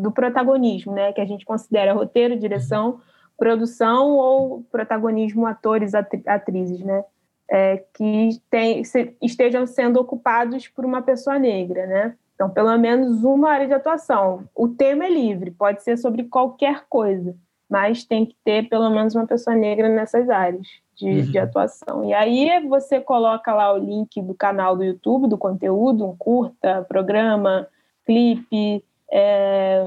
do 0.00 0.10
protagonismo, 0.10 0.92
né? 0.92 1.12
Que 1.12 1.20
a 1.20 1.24
gente 1.24 1.44
considera 1.44 1.92
roteiro, 1.92 2.38
direção, 2.38 3.00
produção 3.38 4.16
ou 4.16 4.62
protagonismo 4.70 5.46
atores, 5.46 5.94
atrizes, 5.94 6.80
né? 6.80 7.04
É, 7.48 7.84
que 7.94 8.40
tem, 8.50 8.82
se, 8.82 9.16
estejam 9.22 9.66
sendo 9.66 10.00
ocupados 10.00 10.66
por 10.66 10.84
uma 10.84 11.00
pessoa 11.00 11.38
negra, 11.38 11.86
né? 11.86 12.16
Então, 12.34 12.50
pelo 12.50 12.76
menos 12.76 13.24
uma 13.24 13.50
área 13.50 13.66
de 13.66 13.72
atuação. 13.72 14.44
O 14.54 14.68
tema 14.68 15.06
é 15.06 15.10
livre, 15.10 15.50
pode 15.50 15.82
ser 15.82 15.96
sobre 15.96 16.24
qualquer 16.24 16.84
coisa, 16.88 17.34
mas 17.68 18.04
tem 18.04 18.26
que 18.26 18.36
ter 18.44 18.68
pelo 18.68 18.90
menos 18.90 19.14
uma 19.14 19.26
pessoa 19.26 19.56
negra 19.56 19.88
nessas 19.88 20.28
áreas 20.28 20.66
de, 20.94 21.08
uhum. 21.08 21.22
de, 21.22 21.38
atuação. 21.38 22.04
E 22.04 22.12
aí 22.12 22.60
você 22.68 23.00
coloca 23.00 23.54
lá 23.54 23.72
o 23.72 23.78
link 23.78 24.20
do 24.20 24.34
canal 24.34 24.76
do 24.76 24.84
YouTube, 24.84 25.28
do 25.28 25.38
conteúdo, 25.38 26.04
um 26.04 26.16
curta, 26.16 26.84
programa, 26.88 27.66
clipe, 28.04 28.84
é, 29.10 29.84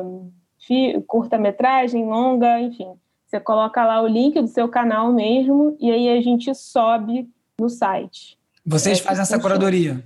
curta-metragem, 1.07 2.05
longa, 2.05 2.59
enfim. 2.59 2.93
Você 3.25 3.39
coloca 3.39 3.85
lá 3.85 4.01
o 4.01 4.07
link 4.07 4.41
do 4.41 4.47
seu 4.47 4.67
canal 4.67 5.13
mesmo 5.13 5.77
e 5.79 5.91
aí 5.91 6.09
a 6.09 6.21
gente 6.21 6.53
sobe 6.55 7.29
no 7.59 7.69
site. 7.69 8.37
Vocês 8.65 8.99
é, 8.99 9.03
fazem 9.03 9.21
essa 9.21 9.39
curadoria? 9.39 10.03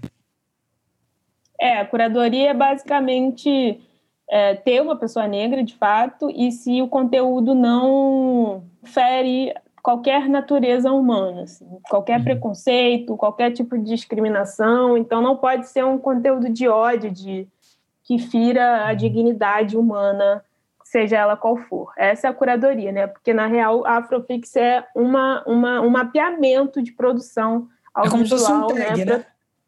É, 1.60 1.80
a 1.80 1.86
curadoria 1.86 2.50
é 2.50 2.54
basicamente 2.54 3.82
é, 4.30 4.56
ter 4.56 4.82
uma 4.82 4.96
pessoa 4.96 5.28
negra, 5.28 5.64
de 5.64 5.76
fato, 5.76 6.30
e 6.30 6.52
se 6.52 6.82
o 6.82 6.88
conteúdo 6.88 7.54
não 7.54 8.64
fere 8.84 9.54
qualquer 9.82 10.30
natureza 10.30 10.92
humana, 10.92 11.44
assim, 11.44 11.68
qualquer 11.90 12.20
uhum. 12.20 12.24
preconceito, 12.24 13.18
qualquer 13.18 13.52
tipo 13.52 13.78
de 13.78 13.84
discriminação. 13.84 14.98
Então, 14.98 15.22
não 15.22 15.36
pode 15.36 15.68
ser 15.68 15.84
um 15.84 15.98
conteúdo 15.98 16.50
de 16.50 16.68
ódio, 16.68 17.12
de 17.12 17.48
que 18.04 18.18
fira 18.18 18.86
a 18.86 18.92
uhum. 18.92 18.96
dignidade 18.96 19.78
humana, 19.78 20.44
seja 20.94 21.18
ela 21.18 21.36
qual 21.36 21.58
for. 21.58 21.92
Essa 21.98 22.28
é 22.28 22.30
a 22.30 22.34
curadoria, 22.34 22.92
né? 22.92 23.08
Porque, 23.08 23.34
na 23.34 23.48
real, 23.48 23.84
a 23.84 23.98
Afrofix 23.98 24.56
é 24.56 24.86
uma, 24.96 25.44
uma, 25.48 25.82
um 25.82 25.90
mapeamento 25.90 26.84
de 26.84 26.92
produção 26.92 27.68
audiovisual. 27.92 28.06
É 28.06 28.10
como 28.10 28.26
se 28.26 28.30
fosse 28.30 28.52
um 28.52 28.68
tag, 28.68 29.06
né? 29.06 29.18
né? 29.18 29.26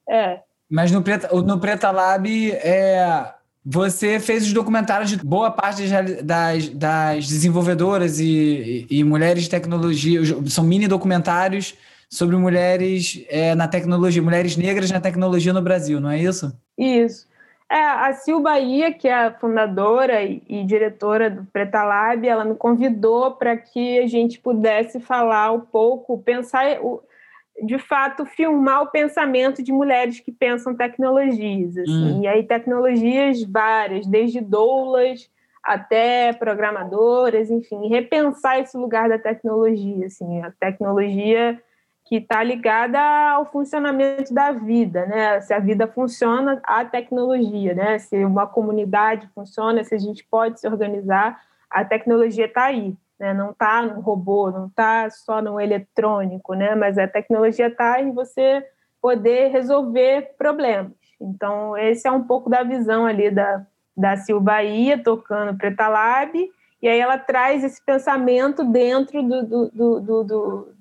É. 0.08 0.40
Mas 0.70 0.92
no 0.92 1.02
Preta, 1.02 1.36
no 1.36 1.60
Preta 1.60 1.90
Lab 1.90 2.52
é 2.52 3.34
você 3.68 4.20
fez 4.20 4.46
os 4.46 4.54
documentários 4.54 5.10
de 5.10 5.18
boa 5.18 5.50
parte 5.50 5.82
das, 6.22 6.70
das 6.70 7.28
desenvolvedoras 7.28 8.20
e, 8.20 8.86
e, 8.88 9.04
mulheres 9.04 9.46
de 9.46 9.50
tecnologia, 9.50 10.22
são 10.46 10.64
mini 10.64 10.88
documentários 10.88 11.74
sobre 12.08 12.36
mulheres 12.36 13.26
é, 13.28 13.56
na 13.56 13.68
tecnologia, 13.68 14.22
mulheres 14.22 14.56
negras 14.56 14.92
na 14.92 15.02
tecnologia 15.02 15.52
no 15.52 15.64
Brasil, 15.64 16.00
não 16.00 16.12
é 16.12 16.22
isso? 16.22 16.56
Isso. 16.78 17.26
É, 17.70 17.78
a 17.78 18.14
Sil 18.14 18.40
Bahia, 18.40 18.94
que 18.94 19.08
é 19.08 19.14
a 19.14 19.34
fundadora 19.34 20.22
e, 20.22 20.42
e 20.48 20.64
diretora 20.64 21.30
do 21.30 21.46
Preta 21.46 21.84
Lab, 21.84 22.28
ela 22.28 22.46
me 22.46 22.56
convidou 22.56 23.32
para 23.32 23.58
que 23.58 24.00
a 24.00 24.08
gente 24.08 24.40
pudesse 24.40 25.00
falar 25.00 25.52
um 25.52 25.62
pouco, 25.62 26.22
pensar, 26.22 26.64
de 27.64 27.80
fato, 27.80 28.24
filmar 28.24 28.84
o 28.84 28.92
pensamento 28.92 29.64
de 29.64 29.72
mulheres 29.72 30.20
que 30.20 30.32
pensam 30.32 30.76
tecnologias. 30.76 31.76
Assim. 31.76 32.20
Hum. 32.20 32.24
E 32.24 32.28
aí, 32.28 32.44
tecnologias 32.44 33.42
várias, 33.44 34.06
desde 34.06 34.42
doulas 34.42 35.30
até 35.64 36.32
programadoras, 36.34 37.50
enfim, 37.50 37.88
repensar 37.88 38.60
esse 38.60 38.78
lugar 38.78 39.10
da 39.10 39.18
tecnologia. 39.18 40.06
Assim, 40.06 40.44
a 40.44 40.52
tecnologia 40.52 41.60
que 42.06 42.18
está 42.18 42.44
ligada 42.44 43.00
ao 43.32 43.52
funcionamento 43.52 44.32
da 44.32 44.52
vida, 44.52 45.08
né? 45.08 45.42
Se 45.42 45.54
a 45.54 45.60
vida 45.60 45.88
funciona, 45.88 46.62
a 46.64 46.86
tecnologia, 46.86 47.74
né? 47.74 47.98
Se 47.98 48.24
uma 48.24 48.46
comunidade 48.46 49.28
funciona, 49.34 49.84
se 49.84 49.96
a 49.96 49.98
gente 49.98 50.24
pode 50.24 50.60
se 50.60 50.68
organizar, 50.68 51.42
a 51.70 51.84
tecnologia 51.84 52.46
está 52.46 52.66
aí, 52.66 52.96
né? 53.20 53.34
Não 53.34 53.50
está 53.50 53.82
no 53.82 54.02
robô, 54.02 54.52
não 54.52 54.68
está 54.68 55.10
só 55.10 55.42
no 55.42 55.60
eletrônico, 55.60 56.54
né? 56.54 56.76
Mas 56.76 56.96
a 57.00 57.08
tecnologia 57.08 57.68
está 57.68 58.00
em 58.00 58.12
você 58.12 58.64
poder 59.02 59.48
resolver 59.48 60.36
problemas. 60.38 60.92
Então, 61.20 61.76
esse 61.76 62.08
é 62.08 62.12
um 62.12 62.24
pouco 62.24 62.52
da 62.52 62.62
visão 62.62 63.08
ali 63.08 63.32
da, 63.32 63.66
da 63.98 64.16
Sil 64.22 64.38
Bahia, 64.40 65.02
tocando 65.02 65.58
Preta 65.58 65.88
Lab, 65.88 66.38
e 66.82 66.88
aí 66.88 67.00
ela 67.00 67.18
traz 67.18 67.64
esse 67.64 67.84
pensamento 67.84 68.64
dentro 68.64 69.24
do, 69.24 69.70
do, 69.72 70.00
do, 70.00 70.24
do 70.24 70.75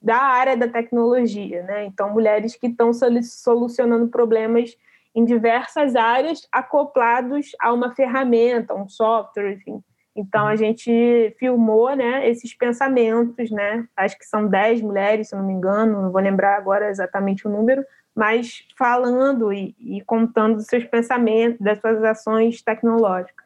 da 0.00 0.18
área 0.18 0.56
da 0.56 0.68
tecnologia, 0.68 1.62
né? 1.62 1.84
Então, 1.84 2.12
mulheres 2.12 2.54
que 2.54 2.66
estão 2.66 2.92
solucionando 2.92 4.08
problemas 4.08 4.76
em 5.14 5.24
diversas 5.24 5.96
áreas 5.96 6.46
acoplados 6.52 7.52
a 7.60 7.72
uma 7.72 7.94
ferramenta, 7.94 8.74
um 8.74 8.88
software, 8.88 9.52
enfim. 9.52 9.82
Então, 10.14 10.46
a 10.46 10.56
gente 10.56 11.34
filmou 11.38 11.94
né, 11.94 12.28
esses 12.28 12.54
pensamentos, 12.54 13.50
né? 13.50 13.86
Acho 13.96 14.18
que 14.18 14.24
são 14.24 14.46
10 14.46 14.80
mulheres, 14.80 15.28
se 15.28 15.36
não 15.36 15.44
me 15.44 15.52
engano, 15.52 16.02
não 16.02 16.12
vou 16.12 16.20
lembrar 16.20 16.56
agora 16.56 16.88
exatamente 16.88 17.46
o 17.46 17.50
número, 17.50 17.84
mas 18.14 18.64
falando 18.78 19.52
e, 19.52 19.74
e 19.78 20.00
contando 20.02 20.56
dos 20.56 20.66
seus 20.66 20.84
pensamentos, 20.84 21.60
das 21.60 21.78
suas 21.80 22.02
ações 22.02 22.62
tecnológicas. 22.62 23.45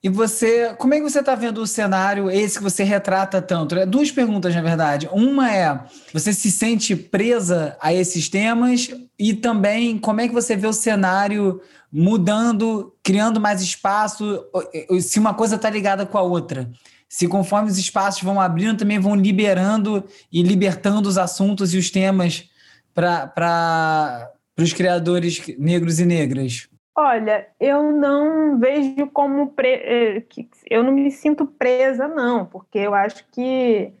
E 0.00 0.08
você, 0.08 0.74
como 0.78 0.94
é 0.94 0.98
que 0.98 1.02
você 1.02 1.18
está 1.18 1.34
vendo 1.34 1.60
o 1.60 1.66
cenário, 1.66 2.30
esse 2.30 2.58
que 2.58 2.62
você 2.62 2.84
retrata 2.84 3.42
tanto? 3.42 3.74
É 3.74 3.84
duas 3.84 4.12
perguntas, 4.12 4.54
na 4.54 4.62
verdade. 4.62 5.08
Uma 5.10 5.52
é, 5.52 5.80
você 6.12 6.32
se 6.32 6.52
sente 6.52 6.94
presa 6.94 7.76
a 7.80 7.92
esses 7.92 8.28
temas? 8.28 8.88
E 9.18 9.34
também, 9.34 9.98
como 9.98 10.20
é 10.20 10.28
que 10.28 10.34
você 10.34 10.54
vê 10.54 10.68
o 10.68 10.72
cenário 10.72 11.60
mudando, 11.92 12.94
criando 13.02 13.40
mais 13.40 13.60
espaço, 13.60 14.44
se 15.00 15.18
uma 15.18 15.34
coisa 15.34 15.56
está 15.56 15.68
ligada 15.68 16.06
com 16.06 16.16
a 16.16 16.22
outra? 16.22 16.70
Se 17.08 17.26
conforme 17.26 17.68
os 17.68 17.78
espaços 17.78 18.22
vão 18.22 18.40
abrindo, 18.40 18.78
também 18.78 19.00
vão 19.00 19.16
liberando 19.16 20.04
e 20.30 20.42
libertando 20.44 21.08
os 21.08 21.18
assuntos 21.18 21.74
e 21.74 21.78
os 21.78 21.90
temas 21.90 22.44
para 22.94 24.30
os 24.56 24.72
criadores 24.72 25.42
negros 25.58 25.98
e 25.98 26.04
negras? 26.04 26.68
Olha, 27.00 27.46
eu 27.60 27.92
não 27.92 28.58
vejo 28.58 29.06
como. 29.12 29.52
Pre... 29.52 29.68
Eh, 29.68 30.26
eu 30.68 30.82
não 30.82 30.90
me 30.90 31.12
sinto 31.12 31.46
presa, 31.46 32.08
não, 32.08 32.44
porque 32.44 32.76
eu 32.76 32.92
acho 32.92 33.24
que 33.30 33.92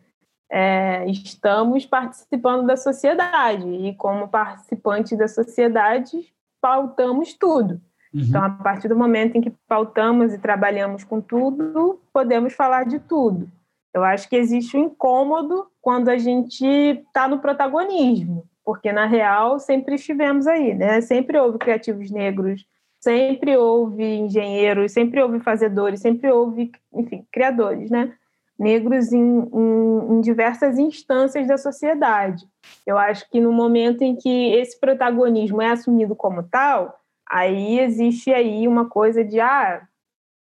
é, 0.50 1.08
estamos 1.08 1.86
participando 1.86 2.66
da 2.66 2.76
sociedade 2.76 3.68
e, 3.68 3.94
como 3.94 4.26
participantes 4.26 5.16
da 5.16 5.28
sociedade, 5.28 6.26
pautamos 6.60 7.34
tudo. 7.34 7.80
Uhum. 8.12 8.20
Então, 8.20 8.42
a 8.42 8.50
partir 8.50 8.88
do 8.88 8.96
momento 8.96 9.36
em 9.36 9.42
que 9.42 9.54
pautamos 9.68 10.34
e 10.34 10.38
trabalhamos 10.38 11.04
com 11.04 11.20
tudo, 11.20 12.00
podemos 12.12 12.52
falar 12.52 12.84
de 12.84 12.98
tudo. 12.98 13.48
Eu 13.94 14.02
acho 14.02 14.28
que 14.28 14.34
existe 14.34 14.76
um 14.76 14.86
incômodo 14.86 15.68
quando 15.80 16.08
a 16.08 16.18
gente 16.18 16.66
está 16.66 17.28
no 17.28 17.38
protagonismo, 17.38 18.44
porque, 18.64 18.90
na 18.90 19.06
real, 19.06 19.60
sempre 19.60 19.94
estivemos 19.94 20.48
aí, 20.48 20.74
né? 20.74 21.00
Sempre 21.00 21.38
houve 21.38 21.58
criativos 21.58 22.10
negros 22.10 22.66
sempre 23.00 23.56
houve 23.56 24.04
engenheiros, 24.04 24.92
sempre 24.92 25.22
houve 25.22 25.40
fazedores, 25.40 26.00
sempre 26.00 26.30
houve, 26.30 26.70
enfim, 26.92 27.26
criadores, 27.32 27.90
né? 27.90 28.14
Negros 28.58 29.12
em, 29.12 29.20
em, 29.20 30.12
em, 30.12 30.20
diversas 30.20 30.78
instâncias 30.78 31.46
da 31.46 31.56
sociedade. 31.56 32.44
Eu 32.84 32.98
acho 32.98 33.28
que 33.30 33.40
no 33.40 33.52
momento 33.52 34.02
em 34.02 34.16
que 34.16 34.52
esse 34.54 34.78
protagonismo 34.80 35.62
é 35.62 35.70
assumido 35.70 36.16
como 36.16 36.42
tal, 36.42 36.98
aí 37.30 37.78
existe 37.78 38.32
aí 38.32 38.66
uma 38.66 38.88
coisa 38.88 39.24
de 39.24 39.38
ah, 39.38 39.86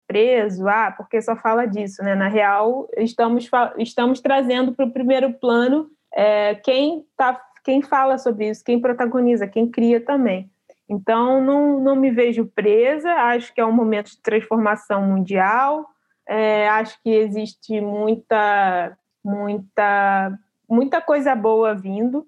preso, 0.07 0.67
ah, 0.67 0.91
porque 0.97 1.21
só 1.21 1.35
fala 1.35 1.65
disso, 1.67 2.01
né? 2.03 2.15
Na 2.15 2.27
real, 2.27 2.87
estamos, 2.97 3.49
estamos 3.77 4.19
trazendo 4.19 4.73
para 4.73 4.85
o 4.85 4.91
primeiro 4.91 5.33
plano 5.33 5.89
é, 6.13 6.55
quem, 6.55 7.05
tá, 7.15 7.39
quem 7.63 7.81
fala 7.81 8.17
sobre 8.17 8.49
isso, 8.49 8.63
quem 8.63 8.81
protagoniza, 8.81 9.45
quem 9.45 9.69
cria 9.69 10.01
também. 10.01 10.49
Então, 10.89 11.43
não, 11.43 11.79
não 11.79 11.95
me 11.95 12.09
vejo 12.09 12.45
presa, 12.45 13.11
acho 13.11 13.53
que 13.53 13.59
é 13.59 13.65
um 13.65 13.71
momento 13.71 14.11
de 14.11 14.21
transformação 14.21 15.01
mundial, 15.01 15.85
é, 16.27 16.67
acho 16.69 17.01
que 17.03 17.09
existe 17.09 17.79
muita, 17.81 18.97
muita, 19.23 20.37
muita 20.69 21.01
coisa 21.01 21.35
boa 21.35 21.75
vindo, 21.75 22.25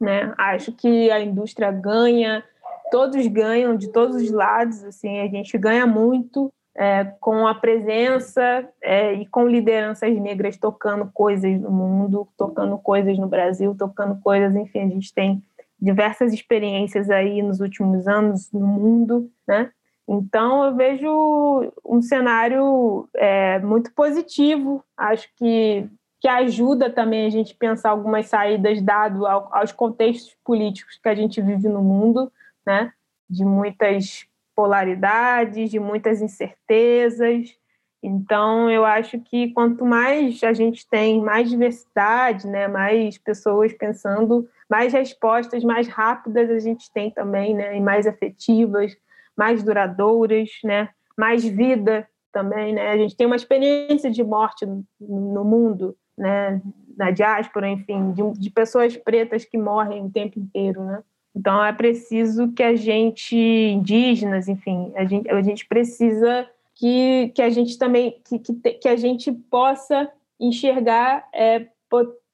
né? 0.00 0.34
Acho 0.38 0.72
que 0.72 1.10
a 1.10 1.20
indústria 1.20 1.70
ganha, 1.70 2.44
todos 2.90 3.26
ganham 3.26 3.76
de 3.76 3.88
todos 3.88 4.16
os 4.16 4.30
lados, 4.30 4.82
assim, 4.84 5.20
a 5.20 5.28
gente 5.28 5.56
ganha 5.58 5.86
muito 5.86 6.52
é, 6.74 7.04
com 7.20 7.46
a 7.46 7.54
presença 7.54 8.66
é, 8.80 9.12
e 9.14 9.26
com 9.26 9.46
lideranças 9.46 10.18
negras 10.18 10.56
tocando 10.56 11.10
coisas 11.12 11.60
no 11.60 11.70
mundo, 11.70 12.28
tocando 12.36 12.78
coisas 12.78 13.18
no 13.18 13.28
Brasil, 13.28 13.74
tocando 13.78 14.20
coisas, 14.22 14.54
enfim, 14.56 14.80
a 14.80 14.88
gente 14.88 15.12
tem 15.12 15.42
diversas 15.82 16.32
experiências 16.32 17.10
aí 17.10 17.42
nos 17.42 17.60
últimos 17.60 18.06
anos 18.06 18.52
no 18.52 18.64
mundo, 18.64 19.28
né? 19.46 19.70
Então 20.08 20.64
eu 20.64 20.76
vejo 20.76 21.72
um 21.84 22.00
cenário 22.00 23.08
é, 23.14 23.58
muito 23.58 23.92
positivo. 23.92 24.84
Acho 24.96 25.28
que 25.36 25.88
que 26.20 26.28
ajuda 26.28 26.88
também 26.88 27.26
a 27.26 27.30
gente 27.30 27.52
pensar 27.52 27.90
algumas 27.90 28.26
saídas 28.26 28.80
dado 28.80 29.26
ao, 29.26 29.52
aos 29.52 29.72
contextos 29.72 30.36
políticos 30.44 30.96
que 31.02 31.08
a 31.08 31.16
gente 31.16 31.42
vive 31.42 31.68
no 31.68 31.82
mundo, 31.82 32.30
né? 32.64 32.92
De 33.28 33.44
muitas 33.44 34.24
polaridades, 34.54 35.68
de 35.68 35.80
muitas 35.80 36.22
incertezas. 36.22 37.56
Então, 38.00 38.70
eu 38.70 38.84
acho 38.84 39.18
que 39.18 39.52
quanto 39.52 39.84
mais 39.84 40.44
a 40.44 40.52
gente 40.52 40.88
tem 40.88 41.20
mais 41.20 41.50
diversidade, 41.50 42.46
né, 42.46 42.68
mais 42.68 43.18
pessoas 43.18 43.72
pensando 43.72 44.48
mais 44.72 44.90
respostas 44.94 45.62
mais 45.62 45.86
rápidas 45.86 46.48
a 46.48 46.58
gente 46.58 46.90
tem 46.90 47.10
também, 47.10 47.54
né? 47.54 47.76
E 47.76 47.80
mais 47.80 48.06
afetivas, 48.06 48.96
mais 49.36 49.62
duradouras, 49.62 50.48
né? 50.64 50.88
Mais 51.14 51.44
vida 51.44 52.08
também, 52.32 52.72
né? 52.72 52.88
A 52.88 52.96
gente 52.96 53.14
tem 53.14 53.26
uma 53.26 53.36
experiência 53.36 54.10
de 54.10 54.24
morte 54.24 54.64
no 54.98 55.44
mundo, 55.44 55.94
né? 56.16 56.62
Na 56.96 57.10
diáspora, 57.10 57.68
enfim, 57.68 58.12
de, 58.12 58.22
de 58.40 58.50
pessoas 58.50 58.96
pretas 58.96 59.44
que 59.44 59.58
morrem 59.58 60.06
o 60.06 60.10
tempo 60.10 60.38
inteiro, 60.38 60.82
né? 60.82 61.02
Então 61.36 61.62
é 61.62 61.72
preciso 61.74 62.50
que 62.52 62.62
a 62.62 62.74
gente, 62.74 63.36
indígenas, 63.36 64.48
enfim, 64.48 64.90
a 64.96 65.04
gente, 65.04 65.30
a 65.30 65.42
gente 65.42 65.66
precisa 65.66 66.48
que, 66.74 67.30
que 67.34 67.42
a 67.42 67.50
gente 67.50 67.76
também, 67.76 68.18
que, 68.24 68.38
que, 68.38 68.54
que 68.54 68.88
a 68.88 68.96
gente 68.96 69.30
possa 69.50 70.10
enxergar 70.40 71.28
é, 71.34 71.66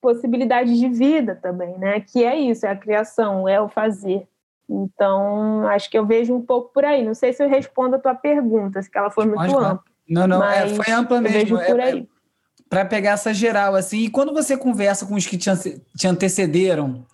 possibilidades 0.00 0.78
de 0.78 0.88
vida 0.88 1.34
também, 1.34 1.76
né? 1.78 2.00
Que 2.00 2.24
é 2.24 2.36
isso, 2.38 2.66
é 2.66 2.70
a 2.70 2.76
criação, 2.76 3.48
é 3.48 3.60
o 3.60 3.68
fazer. 3.68 4.26
Então, 4.68 5.66
acho 5.68 5.90
que 5.90 5.98
eu 5.98 6.04
vejo 6.04 6.34
um 6.34 6.42
pouco 6.42 6.72
por 6.72 6.84
aí. 6.84 7.04
Não 7.04 7.14
sei 7.14 7.32
se 7.32 7.42
eu 7.42 7.48
respondo 7.48 7.96
a 7.96 7.98
tua 7.98 8.14
pergunta, 8.14 8.82
se 8.82 8.90
ela 8.94 9.10
foi 9.10 9.24
muito 9.24 9.40
Pode 9.40 9.54
ampla. 9.54 9.84
Não, 10.08 10.26
não, 10.26 10.44
é, 10.44 10.68
foi 10.68 10.92
ampla 10.92 11.20
mesmo. 11.20 11.36
Eu 11.36 11.58
vejo 11.58 11.70
por 11.72 11.80
é, 11.80 11.84
aí. 11.84 11.98
É, 12.00 12.06
Para 12.68 12.84
pegar 12.84 13.12
essa 13.12 13.32
geral, 13.32 13.74
assim, 13.74 14.00
e 14.00 14.10
quando 14.10 14.32
você 14.32 14.56
conversa 14.56 15.06
com 15.06 15.14
os 15.14 15.26
que 15.26 15.38
te, 15.38 15.50
te 15.96 16.06
antecederam, 16.06 17.06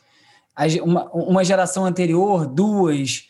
uma, 0.82 1.10
uma 1.12 1.44
geração 1.44 1.84
anterior, 1.84 2.46
duas, 2.46 3.28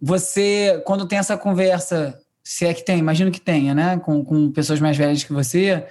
você, 0.00 0.82
quando 0.86 1.06
tem 1.06 1.18
essa 1.18 1.36
conversa, 1.36 2.18
se 2.42 2.66
é 2.66 2.72
que 2.72 2.84
tem, 2.84 2.98
imagino 2.98 3.30
que 3.30 3.40
tenha, 3.40 3.74
né, 3.74 3.98
com, 3.98 4.24
com 4.24 4.52
pessoas 4.52 4.80
mais 4.80 4.96
velhas 4.96 5.24
que 5.24 5.32
você, 5.32 5.86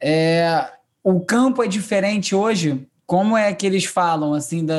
é, 0.00 0.70
o 1.06 1.20
campo 1.20 1.62
é 1.62 1.68
diferente 1.68 2.34
hoje? 2.34 2.84
Como 3.06 3.36
é 3.36 3.54
que 3.54 3.64
eles 3.64 3.84
falam, 3.84 4.34
assim, 4.34 4.66
da, 4.66 4.74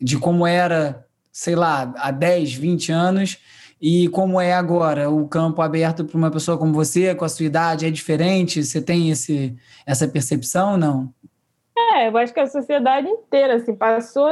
de 0.00 0.18
como 0.18 0.44
era, 0.44 1.06
sei 1.30 1.54
lá, 1.54 1.94
há 1.96 2.10
10, 2.10 2.54
20 2.54 2.90
anos 2.90 3.38
e 3.80 4.08
como 4.08 4.40
é 4.40 4.52
agora? 4.52 5.08
O 5.08 5.28
campo 5.28 5.62
aberto 5.62 6.04
para 6.04 6.18
uma 6.18 6.28
pessoa 6.28 6.58
como 6.58 6.72
você, 6.72 7.14
com 7.14 7.24
a 7.24 7.28
sua 7.28 7.46
idade, 7.46 7.86
é 7.86 7.90
diferente? 7.90 8.64
Você 8.64 8.82
tem 8.82 9.10
esse, 9.12 9.56
essa 9.86 10.08
percepção 10.08 10.76
não? 10.76 11.14
É, 11.92 12.08
eu 12.08 12.16
acho 12.18 12.34
que 12.34 12.40
a 12.40 12.48
sociedade 12.48 13.06
inteira, 13.06 13.54
assim, 13.54 13.74
passou 13.76 14.26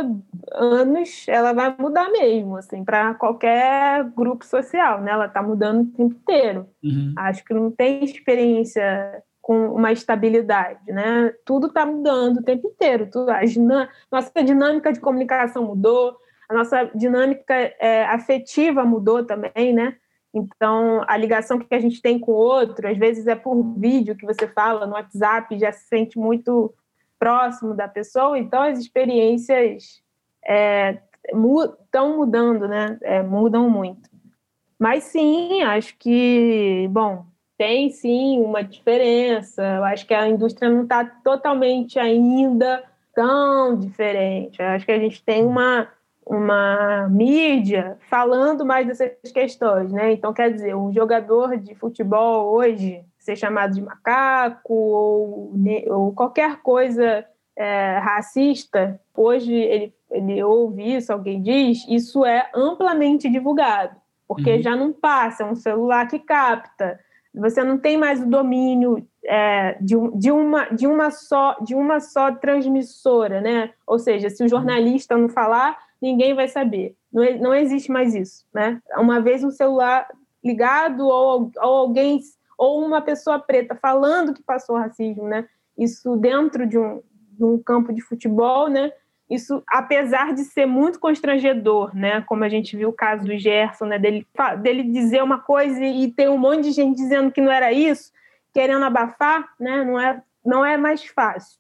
anos, 0.53 1.25
ela 1.29 1.53
vai 1.53 1.73
mudar 1.79 2.11
mesmo, 2.11 2.57
assim, 2.57 2.85
para 2.85 3.15
qualquer 3.15 4.03
grupo 4.11 4.45
social, 4.45 5.01
né? 5.01 5.13
Ela 5.13 5.27
está 5.27 5.41
mudando 5.41 5.83
o 5.83 5.87
tempo 5.87 6.17
inteiro. 6.21 6.67
Uhum. 6.83 7.15
Acho 7.17 7.45
que 7.45 7.55
não 7.55 7.71
tem 7.71 8.03
experiência 8.03 9.23
com 9.49 9.71
uma 9.73 9.91
estabilidade, 9.91 10.93
né? 10.93 11.33
Tudo 11.43 11.69
está 11.69 11.87
mudando 11.87 12.37
o 12.37 12.43
tempo 12.43 12.69
inteiro. 12.69 13.09
Tudo, 13.11 13.31
a 13.31 13.43
dinâmica, 13.47 13.91
nossa 14.13 14.45
dinâmica 14.45 14.93
de 14.93 15.01
comunicação 15.01 15.65
mudou, 15.65 16.19
a 16.51 16.53
nossa 16.53 16.85
dinâmica 16.95 17.55
é, 17.55 18.05
afetiva 18.05 18.85
mudou 18.85 19.25
também, 19.25 19.73
né? 19.73 19.97
Então, 20.35 21.03
a 21.09 21.17
ligação 21.17 21.59
que 21.59 21.75
a 21.75 21.81
gente 21.81 22.03
tem 22.03 22.19
com 22.19 22.33
o 22.33 22.35
outro, 22.35 22.87
às 22.87 22.99
vezes 22.99 23.27
é 23.27 23.35
por 23.35 23.59
vídeo 23.79 24.15
que 24.15 24.27
você 24.27 24.47
fala 24.47 24.87
no 24.87 24.93
WhatsApp, 24.93 25.59
já 25.59 25.73
se 25.73 25.87
sente 25.87 26.19
muito 26.19 26.75
próximo 27.19 27.73
da 27.73 27.89
pessoa, 27.89 28.39
então 28.39 28.61
as 28.61 28.79
experiências 28.79 30.03
estão 30.45 32.13
é, 32.13 32.17
mudando, 32.19 32.69
né? 32.69 32.99
É, 33.01 33.23
mudam 33.23 33.71
muito. 33.71 34.11
Mas 34.79 35.05
sim, 35.05 35.63
acho 35.63 35.97
que, 35.99 36.87
bom, 36.91 37.25
tem 37.59 37.91
sim 37.91 38.41
uma 38.41 38.63
diferença. 38.63 39.63
Eu 39.63 39.85
acho 39.85 40.07
que 40.07 40.15
a 40.15 40.29
indústria 40.29 40.71
não 40.71 40.85
está 40.85 41.05
totalmente 41.05 41.99
ainda 41.99 42.85
tão 43.15 43.77
diferente. 43.77 44.63
Eu 44.63 44.69
acho 44.69 44.87
que 44.87 44.93
a 44.93 44.99
gente 44.99 45.23
tem 45.23 45.45
uma 45.45 45.89
uma 46.31 47.09
mídia 47.09 47.97
falando 48.11 48.65
mais 48.65 48.87
dessas 48.87 49.33
questões, 49.33 49.91
né? 49.91 50.13
Então, 50.13 50.31
quer 50.31 50.53
dizer, 50.53 50.77
um 50.77 50.93
jogador 50.93 51.57
de 51.57 51.75
futebol 51.75 52.53
hoje 52.53 53.03
ser 53.19 53.35
chamado 53.35 53.75
de 53.75 53.81
macaco 53.81 54.75
ou, 54.75 55.53
ou 55.89 56.13
qualquer 56.13 56.61
coisa 56.61 57.25
é, 57.57 57.99
racista, 57.99 59.01
hoje 59.15 59.55
ele, 59.55 59.95
ele 60.11 60.43
ouve 60.43 60.97
isso, 60.97 61.13
alguém 61.13 61.43
diz, 61.43 61.85
isso 61.89 62.25
é 62.25 62.49
amplamente 62.55 63.29
divulgado, 63.29 63.97
porque 64.27 64.53
uhum. 64.53 64.63
já 64.63 64.77
não 64.77 64.93
passa, 64.93 65.43
é 65.43 65.47
um 65.47 65.57
celular 65.57 66.07
que 66.09 66.19
capta, 66.19 67.01
você 67.35 67.63
não 67.63 67.79
tem 67.79 67.97
mais 67.97 68.23
o 68.23 68.27
domínio 68.27 69.07
é, 69.25 69.77
de, 69.81 69.95
de, 70.15 70.31
uma, 70.31 70.65
de, 70.67 70.87
uma 70.87 71.11
só, 71.11 71.57
de 71.61 71.75
uma 71.75 72.01
só 72.01 72.33
transmissora, 72.33 73.41
né? 73.41 73.73
Ou 73.87 73.99
seja, 73.99 74.31
se 74.31 74.43
o 74.43 74.49
jornalista 74.49 75.17
não 75.17 75.29
falar, 75.29 75.79
ninguém 76.01 76.35
vai 76.35 76.49
saber. 76.49 76.97
Não, 77.13 77.23
não 77.39 77.55
existe 77.55 77.91
mais 77.91 78.15
isso, 78.15 78.45
né? 78.53 78.81
Uma 78.97 79.21
vez 79.21 79.45
um 79.45 79.51
celular 79.51 80.09
ligado 80.43 81.07
ou, 81.07 81.51
ou 81.57 81.77
alguém 81.77 82.21
ou 82.57 82.85
uma 82.85 83.01
pessoa 83.01 83.39
preta 83.39 83.77
falando 83.77 84.35
que 84.35 84.43
passou 84.43 84.77
racismo, 84.77 85.29
né? 85.29 85.47
Isso 85.77 86.17
dentro 86.17 86.67
de 86.67 86.77
um, 86.77 87.01
de 87.33 87.45
um 87.45 87.59
campo 87.59 87.93
de 87.93 88.01
futebol, 88.01 88.69
né? 88.69 88.93
Isso, 89.31 89.63
apesar 89.69 90.33
de 90.33 90.43
ser 90.45 90.65
muito 90.65 90.99
constrangedor, 90.99 91.95
né? 91.95 92.23
Como 92.23 92.45
a 92.45 92.49
gente 92.49 92.77
viu 92.77 92.89
o 92.89 92.95
caso 92.95 93.25
do 93.25 93.39
Gerson, 93.39 93.85
né? 93.85 93.99
Dele, 93.99 94.27
dele 94.63 94.83
dizer 94.85 95.23
uma 95.23 95.39
coisa 95.39 95.85
e 95.85 96.11
ter 96.11 96.31
um 96.31 96.39
monte 96.39 96.63
de 96.63 96.73
gente 96.73 96.97
dizendo 96.97 97.31
que 97.31 97.41
não 97.41 97.53
era 97.53 97.71
isso, 97.73 98.11
querendo 98.55 98.85
abafar, 98.85 99.49
né? 99.61 99.85
Não 99.85 100.01
é, 100.01 100.23
não 100.45 100.65
é 100.65 100.77
mais 100.77 101.05
fácil. 101.05 101.59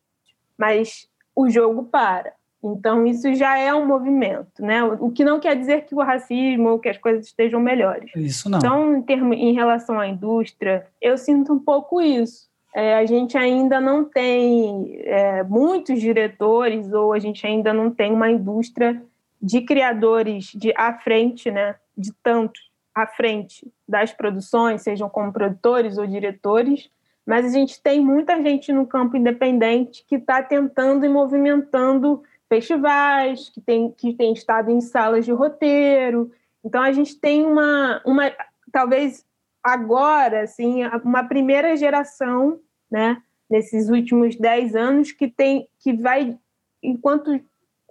Mas 0.57 1.09
o 1.37 1.51
jogo 1.51 1.85
para. 1.85 2.33
Então, 2.63 3.07
isso 3.07 3.33
já 3.35 3.57
é 3.57 3.73
um 3.73 3.87
movimento, 3.87 4.61
né? 4.61 4.83
O 4.83 5.11
que 5.11 5.25
não 5.25 5.39
quer 5.39 5.55
dizer 5.55 5.85
que 5.85 5.95
o 5.95 6.03
racismo 6.03 6.71
ou 6.71 6.79
que 6.79 6.89
as 6.89 6.99
coisas 6.99 7.27
estejam 7.27 7.61
melhores. 7.61 8.11
Isso 8.17 8.51
não. 8.51 8.59
Então, 8.59 8.97
em, 8.97 9.03
termo, 9.03 9.33
em 9.33 9.53
relação 9.53 10.01
à 10.01 10.09
indústria, 10.09 10.87
eu 11.01 11.17
sinto 11.17 11.53
um 11.53 11.59
pouco 11.59 12.01
isso. 12.01 12.49
É, 12.75 12.97
a 12.97 13.07
gente 13.07 13.37
ainda 13.37 13.81
não 13.81 14.05
tem 14.05 15.01
é, 15.01 15.43
muitos 15.43 16.01
diretores 16.01 16.93
ou 16.93 17.13
a 17.13 17.19
gente 17.19 17.47
ainda 17.47 17.73
não 17.73 17.91
tem 17.91 18.13
uma 18.13 18.31
indústria 18.31 19.03
de 19.41 19.63
criadores 19.63 20.53
de 20.55 20.73
à 20.77 20.93
frente, 20.99 21.51
né? 21.51 21.77
De 21.97 22.13
tanto 22.23 22.61
à 22.95 23.07
frente 23.07 23.67
das 23.89 24.13
produções, 24.13 24.83
sejam 24.83 25.09
como 25.09 25.33
produtores 25.33 25.99
ou 25.99 26.07
diretores, 26.07 26.91
mas 27.25 27.45
a 27.47 27.51
gente 27.51 27.81
tem 27.81 28.01
muita 28.01 28.43
gente 28.43 28.73
no 28.73 28.87
campo 28.87 29.17
independente 29.17 30.05
que 30.07 30.17
está 30.17 30.43
tentando 30.43 31.05
e 31.05 31.09
movimentando 31.09 32.23
festivais, 32.49 33.51
que 33.51 33.61
tem, 33.61 33.91
que 33.93 34.15
tem 34.15 34.33
estado 34.33 34.71
em 34.71 34.81
salas 34.81 35.25
de 35.25 35.33
roteiro. 35.33 36.33
Então, 36.65 36.83
a 36.83 36.91
gente 36.91 37.15
tem 37.17 37.45
uma, 37.45 38.01
uma 38.05 38.33
talvez 38.73 39.25
agora, 39.73 40.43
assim, 40.43 40.85
uma 41.05 41.25
primeira 41.25 41.77
geração, 41.77 42.59
né, 42.91 43.23
nesses 43.49 43.89
últimos 43.89 44.37
dez 44.37 44.75
anos, 44.75 45.13
que 45.13 45.29
tem 45.29 45.69
que 45.81 45.93
vai 45.93 46.37
enquanto 46.83 47.41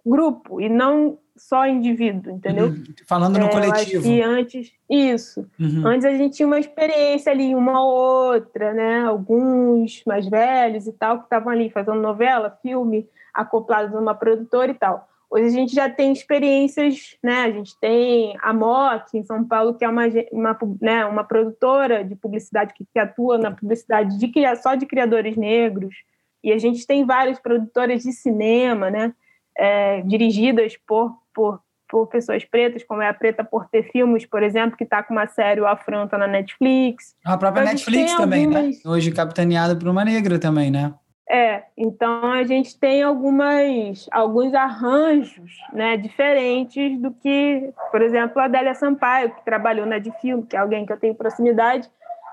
grupo 0.06 0.62
e 0.62 0.70
não 0.70 1.18
só 1.36 1.68
indivíduo, 1.68 2.34
entendeu? 2.34 2.68
Uhum. 2.68 2.84
Falando 3.08 3.38
no 3.38 3.46
é, 3.46 3.50
coletivo. 3.50 4.08
Antes, 4.24 4.72
isso. 4.90 5.48
Uhum. 5.60 5.86
Antes 5.86 6.06
a 6.06 6.12
gente 6.12 6.36
tinha 6.36 6.48
uma 6.48 6.60
experiência 6.60 7.32
ali, 7.32 7.54
uma 7.54 7.84
outra, 7.84 8.74
né? 8.74 9.04
Alguns 9.04 10.04
mais 10.06 10.28
velhos 10.28 10.88
e 10.88 10.94
tal, 10.94 11.20
que 11.20 11.26
estavam 11.26 11.50
ali 11.50 11.70
fazendo 11.70 12.02
novela, 12.02 12.58
filme, 12.62 13.08
acoplados 13.34 13.94
numa 13.94 14.16
produtora 14.16 14.72
e 14.72 14.76
tal. 14.76 15.07
Hoje 15.30 15.46
a 15.46 15.50
gente 15.50 15.76
já 15.76 15.90
tem 15.90 16.14
experiências, 16.14 17.18
né? 17.22 17.44
A 17.44 17.52
gente 17.52 17.78
tem 17.80 18.38
a 18.42 18.54
MOC 18.54 19.14
em 19.14 19.26
São 19.26 19.44
Paulo, 19.46 19.74
que 19.74 19.84
é 19.84 19.90
uma, 19.90 20.04
uma, 20.32 20.58
né, 20.82 21.06
uma 21.06 21.24
produtora 21.24 22.04
de 22.04 22.16
publicidade 22.16 22.74
que, 22.74 22.86
que 22.86 23.00
atua 23.00 23.38
na 23.38 23.52
publicidade 23.52 24.18
de, 24.18 24.32
só 24.56 24.76
de 24.76 24.86
criadores 24.86 25.36
negros. 25.36 25.94
E 26.42 26.52
a 26.54 26.58
gente 26.58 26.88
tem 26.88 27.06
várias 27.06 27.40
produtoras 27.40 28.04
de 28.04 28.14
cinema, 28.14 28.90
né? 28.90 29.14
É, 29.58 30.02
dirigidas 30.04 30.78
por, 30.88 31.18
por, 31.34 31.60
por 31.90 32.08
pessoas 32.08 32.46
pretas, 32.46 32.84
como 32.84 33.02
é 33.02 33.10
a 33.10 33.14
Preta 33.14 33.44
por 33.44 33.68
Ter 33.68 33.84
Filmes, 33.92 34.26
por 34.26 34.42
exemplo, 34.44 34.78
que 34.78 34.84
está 34.86 35.04
com 35.04 35.14
uma 35.14 35.28
série 35.28 35.60
O 35.60 35.68
Afronta 35.68 36.18
na 36.18 36.28
Netflix. 36.28 37.16
A 37.26 37.38
própria 37.38 37.62
então, 37.62 37.74
Netflix 37.74 38.14
a 38.14 38.18
também, 38.18 38.48
né? 38.48 38.56
algumas... 38.56 38.84
né? 38.84 38.92
Hoje 38.92 39.12
capitaneada 39.12 39.76
por 39.76 39.90
uma 39.90 40.06
negra 40.06 40.40
também, 40.40 40.72
né? 40.72 40.94
É, 41.30 41.64
então 41.76 42.32
a 42.32 42.44
gente 42.44 42.80
tem 42.80 43.04
algumas, 43.04 44.08
alguns 44.12 44.54
arranjos 44.54 45.52
né, 45.74 45.98
diferentes 45.98 46.98
do 47.02 47.12
que, 47.12 47.74
por 47.92 48.02
exemplo, 48.02 48.40
a 48.40 48.46
Adélia 48.46 48.74
Sampaio, 48.74 49.36
que 49.36 49.44
trabalhou 49.44 49.86
na 49.86 50.00
de 50.00 50.10
filme, 50.22 50.46
que 50.46 50.56
é 50.56 50.60
alguém 50.60 50.86
que 50.86 50.94
eu 50.94 50.98
tenho 50.98 51.14
proximidade, 51.14 51.90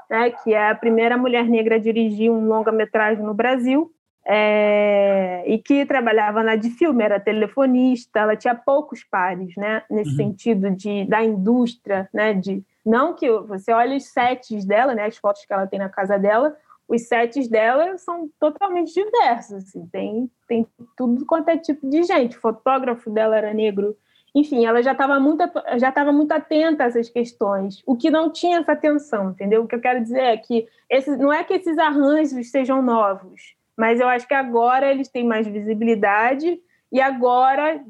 né, 0.09 0.31
que 0.31 0.55
é 0.55 0.71
a 0.71 0.75
primeira 0.77 1.17
mulher 1.17 1.45
negra 1.45 1.75
a 1.75 1.79
dirigir 1.79 2.31
um 2.31 2.47
longa-metragem 2.47 3.25
no 3.25 3.35
Brasil, 3.35 3.91
é, 4.27 5.43
e 5.47 5.59
que 5.59 5.85
trabalhava 5.85 6.43
na 6.43 6.55
de 6.55 6.71
filme, 6.71 7.03
era 7.03 7.19
telefonista, 7.19 8.21
ela 8.21 8.37
tinha 8.37 8.55
poucos 8.55 9.03
pares, 9.03 9.57
né, 9.57 9.83
nesse 9.91 10.11
uhum. 10.11 10.17
sentido 10.17 10.71
de, 10.71 11.05
da 11.07 11.23
indústria, 11.23 12.09
né, 12.15 12.33
de 12.33 12.65
não 12.87 13.15
que 13.15 13.29
você 13.41 13.73
olha 13.73 13.97
os 13.97 14.05
sets 14.05 14.65
dela, 14.65 14.95
né, 14.95 15.07
as 15.07 15.17
fotos 15.17 15.45
que 15.45 15.53
ela 15.53 15.67
tem 15.67 15.79
na 15.79 15.89
casa 15.89 16.19
dela, 16.19 16.57
os 16.89 17.09
sets 17.09 17.49
dela 17.49 17.97
são 17.99 18.31
totalmente 18.39 18.93
diversos, 18.93 19.65
assim, 19.65 19.87
tem, 19.87 20.31
tem 20.47 20.67
tudo 20.97 21.25
quanto 21.27 21.49
é 21.49 21.57
tipo 21.57 21.89
de 21.89 22.03
gente. 22.03 22.37
O 22.37 22.41
fotógrafo 22.41 23.11
dela 23.11 23.37
era 23.37 23.55
negro. 23.55 23.97
Enfim, 24.35 24.67
ela 24.67 24.83
já 24.83 24.93
estava 24.93 25.19
muito, 25.21 25.45
já 25.77 25.89
estava 25.89 26.13
muito 26.13 26.33
atenta 26.33 26.83
a 26.83 26.87
essas 26.87 27.09
questões, 27.09 27.83
o 27.87 27.97
que 27.97 28.11
não 28.11 28.31
tinha 28.31 28.59
essa 28.59 28.73
atenção, 28.73 29.31
entendeu? 29.31 29.63
O 29.63 29.69
que 29.69 29.77
eu 29.77 29.81
quero 29.81 30.03
dizer 30.03 30.21
é 30.21 30.37
que 30.37 30.67
esse, 30.91 31.17
não 31.17 31.33
é 31.33 31.45
que 31.45 31.55
esses 31.55 31.79
arranjos 31.79 32.51
sejam 32.51 32.83
novos, 32.83 33.55
mas 33.77 34.01
eu 34.01 34.09
acho 34.09 34.27
que 34.27 34.35
agora 34.35 34.91
eles 34.91 35.09
têm 35.09 35.25
mais 35.25 35.47
visibilidade 35.47 36.61
e 36.91 37.01
agora, 37.01 37.81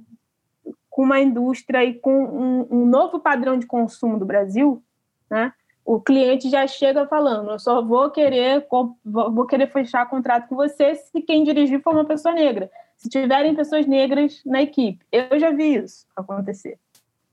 com 0.91 1.03
uma 1.03 1.19
indústria 1.19 1.83
e 1.83 1.95
com 1.95 2.25
um, 2.25 2.67
um 2.71 2.87
novo 2.87 3.21
padrão 3.21 3.59
de 3.59 3.67
consumo 3.67 4.19
do 4.19 4.27
Brasil, 4.27 4.83
né? 5.31 5.51
O 5.85 6.01
cliente 6.01 6.49
já 6.49 6.67
chega 6.67 7.07
falando, 7.07 7.51
eu 7.51 7.59
só 7.59 7.83
vou 7.83 8.11
querer 8.11 8.67
vou 9.05 9.47
querer 9.47 9.71
fechar 9.71 10.09
contrato 10.09 10.49
com 10.49 10.57
você 10.57 10.95
se 10.95 11.21
quem 11.21 11.45
dirigir 11.45 11.83
for 11.83 11.93
uma 11.93 12.05
pessoa 12.05 12.35
negra. 12.35 12.71
Se 12.97 13.09
tiverem 13.09 13.55
pessoas 13.55 13.87
negras 13.87 14.41
na 14.47 14.63
equipe. 14.63 15.05
Eu 15.13 15.39
já 15.39 15.51
vi 15.51 15.75
isso 15.75 16.07
acontecer. 16.17 16.79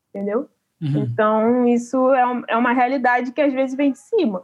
Entendeu? 0.10 0.50
Uhum. 0.82 1.04
Então, 1.04 1.68
isso 1.68 2.14
é, 2.14 2.44
é 2.50 2.58
uma 2.58 2.74
realidade 2.74 3.32
que 3.32 3.40
às 3.40 3.54
vezes 3.54 3.78
vem 3.78 3.92
de 3.92 4.00
cima. 4.00 4.44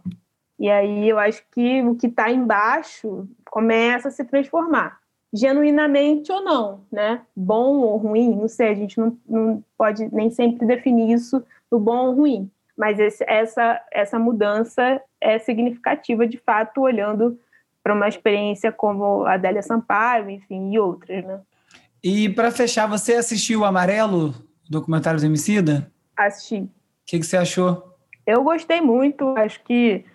E 0.57 0.69
aí 0.69 1.09
eu 1.09 1.19
acho 1.19 1.43
que 1.51 1.81
o 1.81 1.95
que 1.95 2.07
está 2.07 2.31
embaixo 2.31 3.27
começa 3.49 4.07
a 4.07 4.11
se 4.11 4.23
transformar. 4.23 4.99
Genuinamente 5.33 6.31
ou 6.31 6.41
não, 6.41 6.81
né? 6.89 7.21
Bom 7.35 7.79
ou 7.79 7.97
ruim, 7.97 8.35
não 8.35 8.47
sei, 8.47 8.69
a 8.69 8.75
gente 8.75 8.97
não, 8.97 9.17
não 9.27 9.63
pode 9.77 10.07
nem 10.15 10.29
sempre 10.29 10.65
definir 10.65 11.13
isso 11.13 11.43
no 11.69 11.79
bom 11.79 12.07
ou 12.07 12.15
ruim 12.15 12.49
mas 12.77 12.99
esse, 12.99 13.23
essa, 13.27 13.81
essa 13.91 14.19
mudança 14.19 15.01
é 15.19 15.39
significativa, 15.39 16.27
de 16.27 16.37
fato, 16.37 16.81
olhando 16.81 17.39
para 17.83 17.93
uma 17.93 18.07
experiência 18.07 18.71
como 18.71 19.25
a 19.25 19.33
Adélia 19.33 19.63
Sampaio, 19.63 20.29
enfim, 20.29 20.73
e 20.73 20.79
outras, 20.79 21.25
né? 21.25 21.39
E 22.03 22.29
para 22.29 22.51
fechar, 22.51 22.85
você 22.85 23.15
assistiu 23.15 23.61
o 23.61 23.65
Amarelo, 23.65 24.33
documentário 24.69 25.19
do 25.19 25.25
Emicida? 25.25 25.91
Assisti. 26.15 26.59
O 26.59 26.69
que, 27.05 27.19
que 27.19 27.25
você 27.25 27.37
achou? 27.37 27.95
Eu 28.25 28.43
gostei 28.43 28.81
muito, 28.81 29.35
acho 29.37 29.63
que 29.63 30.05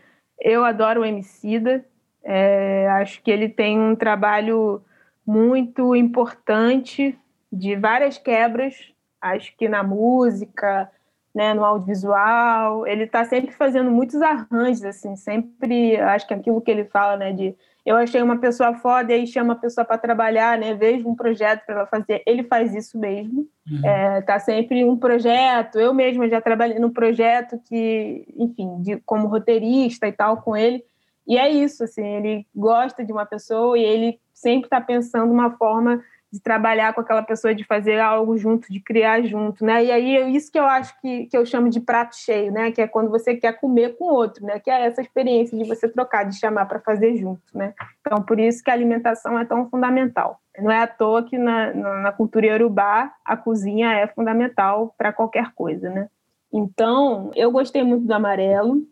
eu 0.40 0.64
adoro 0.64 1.00
o 1.00 1.04
Emicida, 1.04 1.84
é, 2.22 2.88
acho 3.00 3.22
que 3.22 3.30
ele 3.30 3.48
tem 3.48 3.80
um 3.80 3.96
trabalho 3.96 4.82
muito 5.26 5.96
importante 5.96 7.18
de 7.50 7.74
várias 7.74 8.18
quebras, 8.18 8.92
acho 9.20 9.56
que 9.56 9.68
na 9.68 9.82
música, 9.82 10.90
né, 11.34 11.54
no 11.54 11.64
audiovisual, 11.64 12.86
ele 12.86 13.04
está 13.04 13.24
sempre 13.24 13.52
fazendo 13.52 13.90
muitos 13.90 14.20
arranjos, 14.20 14.84
assim, 14.84 15.16
sempre, 15.16 15.96
acho 15.96 16.26
que 16.26 16.34
aquilo 16.34 16.60
que 16.60 16.70
ele 16.70 16.84
fala, 16.84 17.16
né, 17.16 17.32
de 17.32 17.54
eu 17.84 17.96
achei 17.96 18.22
uma 18.22 18.38
pessoa 18.38 18.74
foda 18.74 19.12
e 19.12 19.14
aí 19.16 19.26
chama 19.26 19.54
a 19.54 19.56
pessoa 19.56 19.84
para 19.84 19.98
trabalhar, 19.98 20.58
né, 20.58 20.74
vejo 20.74 21.08
um 21.08 21.16
projeto 21.16 21.64
para 21.64 21.74
ela 21.76 21.86
fazer, 21.86 22.22
ele 22.26 22.44
faz 22.44 22.74
isso 22.74 22.98
mesmo, 22.98 23.48
uhum. 23.68 23.86
é, 23.86 24.20
tá 24.20 24.38
sempre 24.38 24.84
um 24.84 24.96
projeto, 24.96 25.80
eu 25.80 25.94
mesma 25.94 26.28
já 26.28 26.40
trabalhei 26.40 26.78
num 26.78 26.92
projeto 26.92 27.58
que, 27.66 28.26
enfim, 28.36 28.82
de, 28.82 28.96
como 28.98 29.26
roteirista 29.26 30.06
e 30.06 30.12
tal 30.12 30.42
com 30.42 30.54
ele, 30.54 30.84
e 31.26 31.38
é 31.38 31.48
isso, 31.48 31.84
assim, 31.84 32.04
ele 32.04 32.46
gosta 32.54 33.04
de 33.04 33.12
uma 33.12 33.24
pessoa 33.24 33.78
e 33.78 33.82
ele 33.82 34.20
sempre 34.34 34.66
está 34.66 34.80
pensando 34.80 35.32
uma 35.32 35.50
forma 35.56 36.02
de 36.32 36.40
trabalhar 36.40 36.94
com 36.94 37.02
aquela 37.02 37.22
pessoa, 37.22 37.54
de 37.54 37.62
fazer 37.62 38.00
algo 38.00 38.38
junto, 38.38 38.72
de 38.72 38.80
criar 38.80 39.20
junto, 39.20 39.62
né? 39.62 39.84
E 39.84 39.92
aí 39.92 40.16
é 40.16 40.30
isso 40.30 40.50
que 40.50 40.58
eu 40.58 40.64
acho 40.64 40.98
que, 40.98 41.26
que 41.26 41.36
eu 41.36 41.44
chamo 41.44 41.68
de 41.68 41.78
prato 41.78 42.16
cheio, 42.16 42.50
né? 42.50 42.72
Que 42.72 42.80
é 42.80 42.88
quando 42.88 43.10
você 43.10 43.34
quer 43.34 43.60
comer 43.60 43.98
com 43.98 44.06
outro, 44.06 44.46
né? 44.46 44.58
Que 44.58 44.70
é 44.70 44.86
essa 44.86 45.02
experiência 45.02 45.58
de 45.58 45.68
você 45.68 45.86
trocar, 45.86 46.24
de 46.24 46.38
chamar 46.38 46.64
para 46.64 46.80
fazer 46.80 47.16
junto, 47.16 47.42
né? 47.52 47.74
Então, 48.00 48.22
por 48.22 48.40
isso 48.40 48.64
que 48.64 48.70
a 48.70 48.72
alimentação 48.72 49.38
é 49.38 49.44
tão 49.44 49.68
fundamental. 49.68 50.40
Não 50.58 50.70
é 50.70 50.82
à 50.82 50.86
toa 50.86 51.22
que 51.22 51.36
na, 51.36 51.74
na, 51.74 52.12
cultura 52.12 52.46
iorubá 52.46 53.12
a 53.22 53.36
cozinha 53.36 53.92
é 53.92 54.06
fundamental 54.06 54.94
para 54.96 55.12
qualquer 55.12 55.52
coisa, 55.54 55.90
né? 55.90 56.08
Então, 56.50 57.30
eu 57.34 57.50
gostei 57.50 57.82
muito 57.82 58.06
do 58.06 58.14
amarelo. 58.14 58.82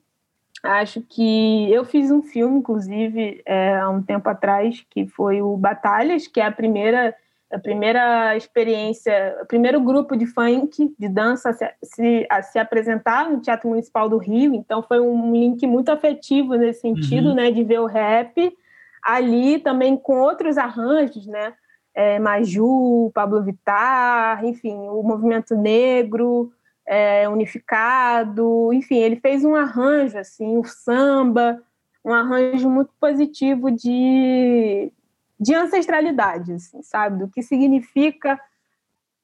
Acho 0.62 1.00
que 1.00 1.72
eu 1.72 1.86
fiz 1.86 2.10
um 2.10 2.20
filme, 2.20 2.58
inclusive, 2.58 3.40
é, 3.46 3.78
há 3.78 3.88
um 3.88 4.02
tempo 4.02 4.28
atrás, 4.28 4.84
que 4.90 5.06
foi 5.06 5.40
o 5.40 5.56
Batalhas, 5.56 6.26
que 6.26 6.38
é 6.38 6.44
a 6.44 6.52
primeira 6.52 7.14
a 7.52 7.58
primeira 7.58 8.36
experiência, 8.36 9.36
o 9.42 9.46
primeiro 9.46 9.80
grupo 9.80 10.16
de 10.16 10.24
funk, 10.26 10.94
de 10.96 11.08
dança 11.08 11.50
a 11.50 11.52
se, 11.52 11.68
se, 11.82 12.26
a 12.30 12.42
se, 12.42 12.58
apresentar 12.58 13.28
no 13.28 13.40
Teatro 13.40 13.68
Municipal 13.68 14.08
do 14.08 14.18
Rio, 14.18 14.54
então 14.54 14.82
foi 14.82 15.00
um 15.00 15.32
link 15.32 15.66
muito 15.66 15.90
afetivo 15.90 16.54
nesse 16.54 16.82
sentido, 16.82 17.30
uhum. 17.30 17.34
né, 17.34 17.50
de 17.50 17.64
ver 17.64 17.80
o 17.80 17.86
rap 17.86 18.56
ali 19.02 19.58
também 19.58 19.96
com 19.96 20.20
outros 20.20 20.56
arranjos, 20.56 21.26
né, 21.26 21.54
é, 21.94 22.18
Maju, 22.20 23.10
Pablo 23.12 23.42
Vittar, 23.42 24.44
enfim, 24.44 24.76
o 24.88 25.02
movimento 25.02 25.56
negro 25.56 26.52
é, 26.86 27.28
unificado, 27.28 28.72
enfim, 28.72 28.98
ele 28.98 29.16
fez 29.16 29.44
um 29.44 29.56
arranjo, 29.56 30.18
assim, 30.18 30.56
o 30.56 30.64
samba, 30.64 31.60
um 32.04 32.12
arranjo 32.12 32.70
muito 32.70 32.92
positivo 33.00 33.70
de, 33.70 34.92
de 35.40 35.54
ancestralidade, 35.54 36.52
assim, 36.52 36.82
sabe? 36.82 37.18
Do 37.18 37.28
que 37.28 37.42
significa 37.42 38.38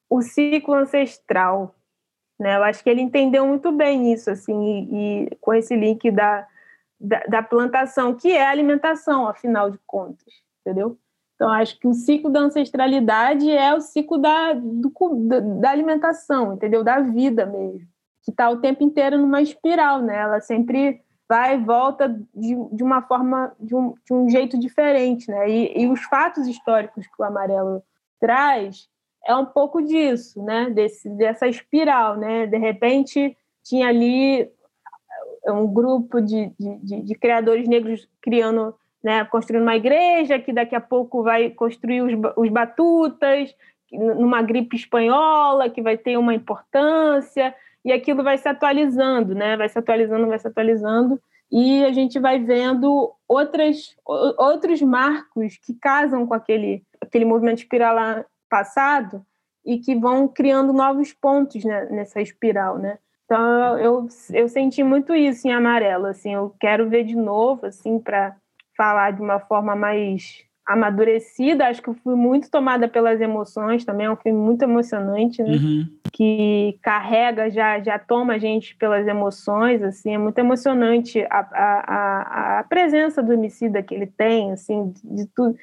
o 0.09 0.21
ciclo 0.21 0.73
ancestral. 0.73 1.75
Né? 2.39 2.55
Eu 2.55 2.63
acho 2.63 2.83
que 2.83 2.89
ele 2.89 3.01
entendeu 3.01 3.45
muito 3.45 3.71
bem 3.71 4.11
isso, 4.11 4.31
assim, 4.31 4.87
e, 4.89 5.25
e 5.25 5.35
com 5.39 5.53
esse 5.53 5.75
link 5.75 6.09
da, 6.09 6.47
da, 6.99 7.19
da, 7.25 7.43
plantação, 7.43 8.15
que 8.15 8.31
é 8.31 8.45
a 8.45 8.49
alimentação, 8.49 9.27
afinal 9.27 9.69
de 9.69 9.77
contas, 9.85 10.33
entendeu? 10.61 10.97
Então, 11.35 11.51
acho 11.51 11.79
que 11.79 11.87
o 11.87 11.93
ciclo 11.93 12.31
da 12.31 12.39
ancestralidade 12.39 13.51
é 13.51 13.75
o 13.75 13.79
ciclo 13.81 14.17
da, 14.17 14.53
do, 14.53 14.91
da 15.59 15.69
alimentação, 15.69 16.53
entendeu? 16.53 16.83
Da 16.83 16.99
vida 16.99 17.45
mesmo, 17.45 17.87
que 18.23 18.31
está 18.31 18.49
o 18.49 18.57
tempo 18.57 18.83
inteiro 18.83 19.19
numa 19.19 19.39
espiral, 19.39 20.01
né? 20.01 20.17
Ela 20.17 20.39
sempre 20.41 21.03
vai 21.27 21.55
e 21.55 21.63
volta 21.63 22.07
de, 22.33 22.55
de 22.71 22.83
uma 22.83 23.01
forma, 23.01 23.53
de 23.59 23.75
um, 23.75 23.93
de 24.05 24.13
um 24.13 24.29
jeito 24.29 24.57
diferente, 24.57 25.29
né? 25.29 25.49
E, 25.49 25.83
e, 25.83 25.87
os 25.87 26.01
fatos 26.03 26.47
históricos 26.47 27.05
que 27.05 27.21
o 27.21 27.25
Amarelo 27.25 27.83
traz 28.19 28.87
é 29.25 29.35
um 29.35 29.45
pouco 29.45 29.81
disso, 29.81 30.41
né? 30.43 30.69
Desse, 30.69 31.09
dessa 31.09 31.47
espiral, 31.47 32.15
né? 32.15 32.47
De 32.47 32.57
repente 32.57 33.35
tinha 33.63 33.89
ali 33.89 34.49
um 35.45 35.67
grupo 35.67 36.21
de, 36.21 36.51
de, 36.59 37.01
de 37.01 37.15
criadores 37.15 37.67
negros 37.67 38.07
criando, 38.21 38.73
né? 39.03 39.25
Construindo 39.25 39.63
uma 39.63 39.75
igreja 39.75 40.39
que 40.39 40.53
daqui 40.53 40.75
a 40.75 40.81
pouco 40.81 41.23
vai 41.23 41.49
construir 41.49 42.01
os, 42.01 42.13
os 42.37 42.49
batutas 42.49 43.53
numa 43.91 44.41
gripe 44.41 44.75
espanhola 44.75 45.69
que 45.69 45.81
vai 45.81 45.97
ter 45.97 46.17
uma 46.17 46.33
importância 46.33 47.53
e 47.87 47.91
aquilo 47.93 48.21
vai 48.21 48.37
se 48.37 48.49
atualizando, 48.49 49.33
né? 49.33 49.55
Vai 49.55 49.69
se 49.69 49.79
atualizando, 49.79 50.27
vai 50.27 50.37
se 50.37 50.45
atualizando, 50.45 51.21
e 51.49 51.85
a 51.85 51.93
gente 51.93 52.19
vai 52.19 52.37
vendo 52.37 53.13
outras, 53.25 53.95
outros 54.05 54.81
marcos 54.81 55.57
que 55.57 55.73
casam 55.73 56.27
com 56.27 56.33
aquele, 56.33 56.83
aquele 56.99 57.23
movimento 57.23 57.59
espiral 57.59 58.25
passado 58.49 59.25
e 59.65 59.79
que 59.79 59.95
vão 59.95 60.27
criando 60.27 60.73
novos 60.73 61.13
pontos 61.13 61.63
né, 61.63 61.85
nessa 61.85 62.21
espiral, 62.21 62.77
né? 62.77 62.99
Então 63.23 63.79
eu, 63.79 64.07
eu 64.33 64.49
senti 64.49 64.83
muito 64.83 65.15
isso 65.15 65.47
em 65.47 65.53
amarelo, 65.53 66.07
assim, 66.07 66.33
eu 66.33 66.53
quero 66.59 66.89
ver 66.89 67.05
de 67.05 67.15
novo, 67.15 67.67
assim, 67.67 67.99
para 67.99 68.35
falar 68.75 69.11
de 69.11 69.21
uma 69.21 69.39
forma 69.39 69.77
mais 69.77 70.45
amadurecida, 70.67 71.67
acho 71.67 71.81
que 71.81 71.87
eu 71.87 71.93
fui 71.93 72.13
muito 72.13 72.51
tomada 72.51 72.89
pelas 72.89 73.21
emoções 73.21 73.85
também, 73.85 74.05
é 74.05 74.11
um 74.11 74.17
filme 74.17 74.37
muito 74.37 74.61
emocionante, 74.63 75.41
né? 75.41 75.51
Uhum. 75.51 75.87
Que 76.11 76.77
carrega, 76.81 77.49
já, 77.49 77.79
já 77.79 77.97
toma 77.97 78.33
a 78.33 78.37
gente 78.37 78.75
pelas 78.75 79.07
emoções, 79.07 79.81
assim, 79.81 80.13
é 80.13 80.17
muito 80.17 80.37
emocionante 80.37 81.25
a, 81.29 81.39
a, 81.39 81.83
a, 81.87 82.59
a 82.59 82.63
presença 82.65 83.23
do 83.23 83.33
homicida 83.33 83.81
que 83.81 83.95
ele 83.95 84.07
tem, 84.07 84.51
assim, 84.51 84.89
de, 84.89 85.15
de 85.15 85.25
tudo, 85.33 85.55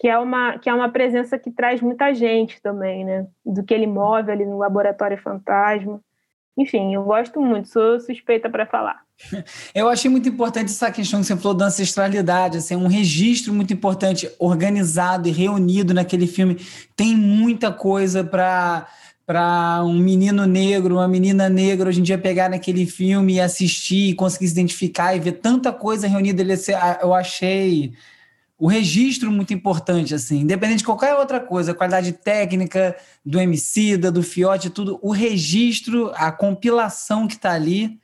que 0.00 0.08
é, 0.08 0.18
uma, 0.18 0.58
que 0.58 0.68
é 0.68 0.74
uma 0.74 0.88
presença 0.88 1.38
que 1.38 1.52
traz 1.52 1.80
muita 1.80 2.12
gente 2.12 2.60
também, 2.60 3.04
né? 3.04 3.26
Do 3.46 3.62
que 3.62 3.72
ele 3.72 3.86
move 3.86 4.30
ali 4.30 4.44
no 4.44 4.58
Laboratório 4.58 5.18
Fantasma. 5.18 6.00
Enfim, 6.56 6.94
eu 6.94 7.04
gosto 7.04 7.40
muito, 7.40 7.68
sou 7.68 8.00
suspeita 8.00 8.50
para 8.50 8.66
falar. 8.66 9.07
Eu 9.74 9.88
achei 9.88 10.10
muito 10.10 10.28
importante 10.28 10.70
essa 10.70 10.90
questão 10.90 11.20
que 11.20 11.26
você 11.26 11.36
falou 11.36 11.54
da 11.54 11.66
ancestralidade, 11.66 12.58
assim, 12.58 12.76
um 12.76 12.86
registro 12.86 13.52
muito 13.52 13.72
importante, 13.72 14.30
organizado 14.38 15.28
e 15.28 15.32
reunido 15.32 15.92
naquele 15.92 16.26
filme. 16.26 16.56
Tem 16.96 17.16
muita 17.16 17.72
coisa 17.72 18.22
para 18.22 18.86
para 19.26 19.84
um 19.84 19.98
menino 19.98 20.46
negro, 20.46 20.94
uma 20.94 21.06
menina 21.06 21.50
negra 21.50 21.90
hoje 21.90 22.00
em 22.00 22.02
dia 22.02 22.16
pegar 22.16 22.48
naquele 22.48 22.86
filme 22.86 23.34
e 23.34 23.40
assistir 23.40 24.08
e 24.08 24.14
conseguir 24.14 24.46
se 24.46 24.54
identificar 24.54 25.14
e 25.14 25.20
ver 25.20 25.32
tanta 25.32 25.70
coisa 25.70 26.08
reunida. 26.08 26.42
Eu 27.02 27.12
achei 27.12 27.92
o 28.58 28.66
registro 28.66 29.30
muito 29.30 29.52
importante, 29.52 30.14
assim, 30.14 30.40
independente 30.40 30.78
de 30.78 30.84
qualquer 30.86 31.14
outra 31.14 31.38
coisa, 31.40 31.72
a 31.72 31.74
qualidade 31.74 32.10
técnica 32.12 32.96
do 33.22 33.38
MC, 33.38 33.98
do 33.98 34.22
Fiote, 34.22 34.70
tudo, 34.70 34.98
o 35.02 35.10
registro, 35.10 36.10
a 36.14 36.32
compilação 36.32 37.28
que 37.28 37.34
está 37.34 37.52
ali, 37.52 38.00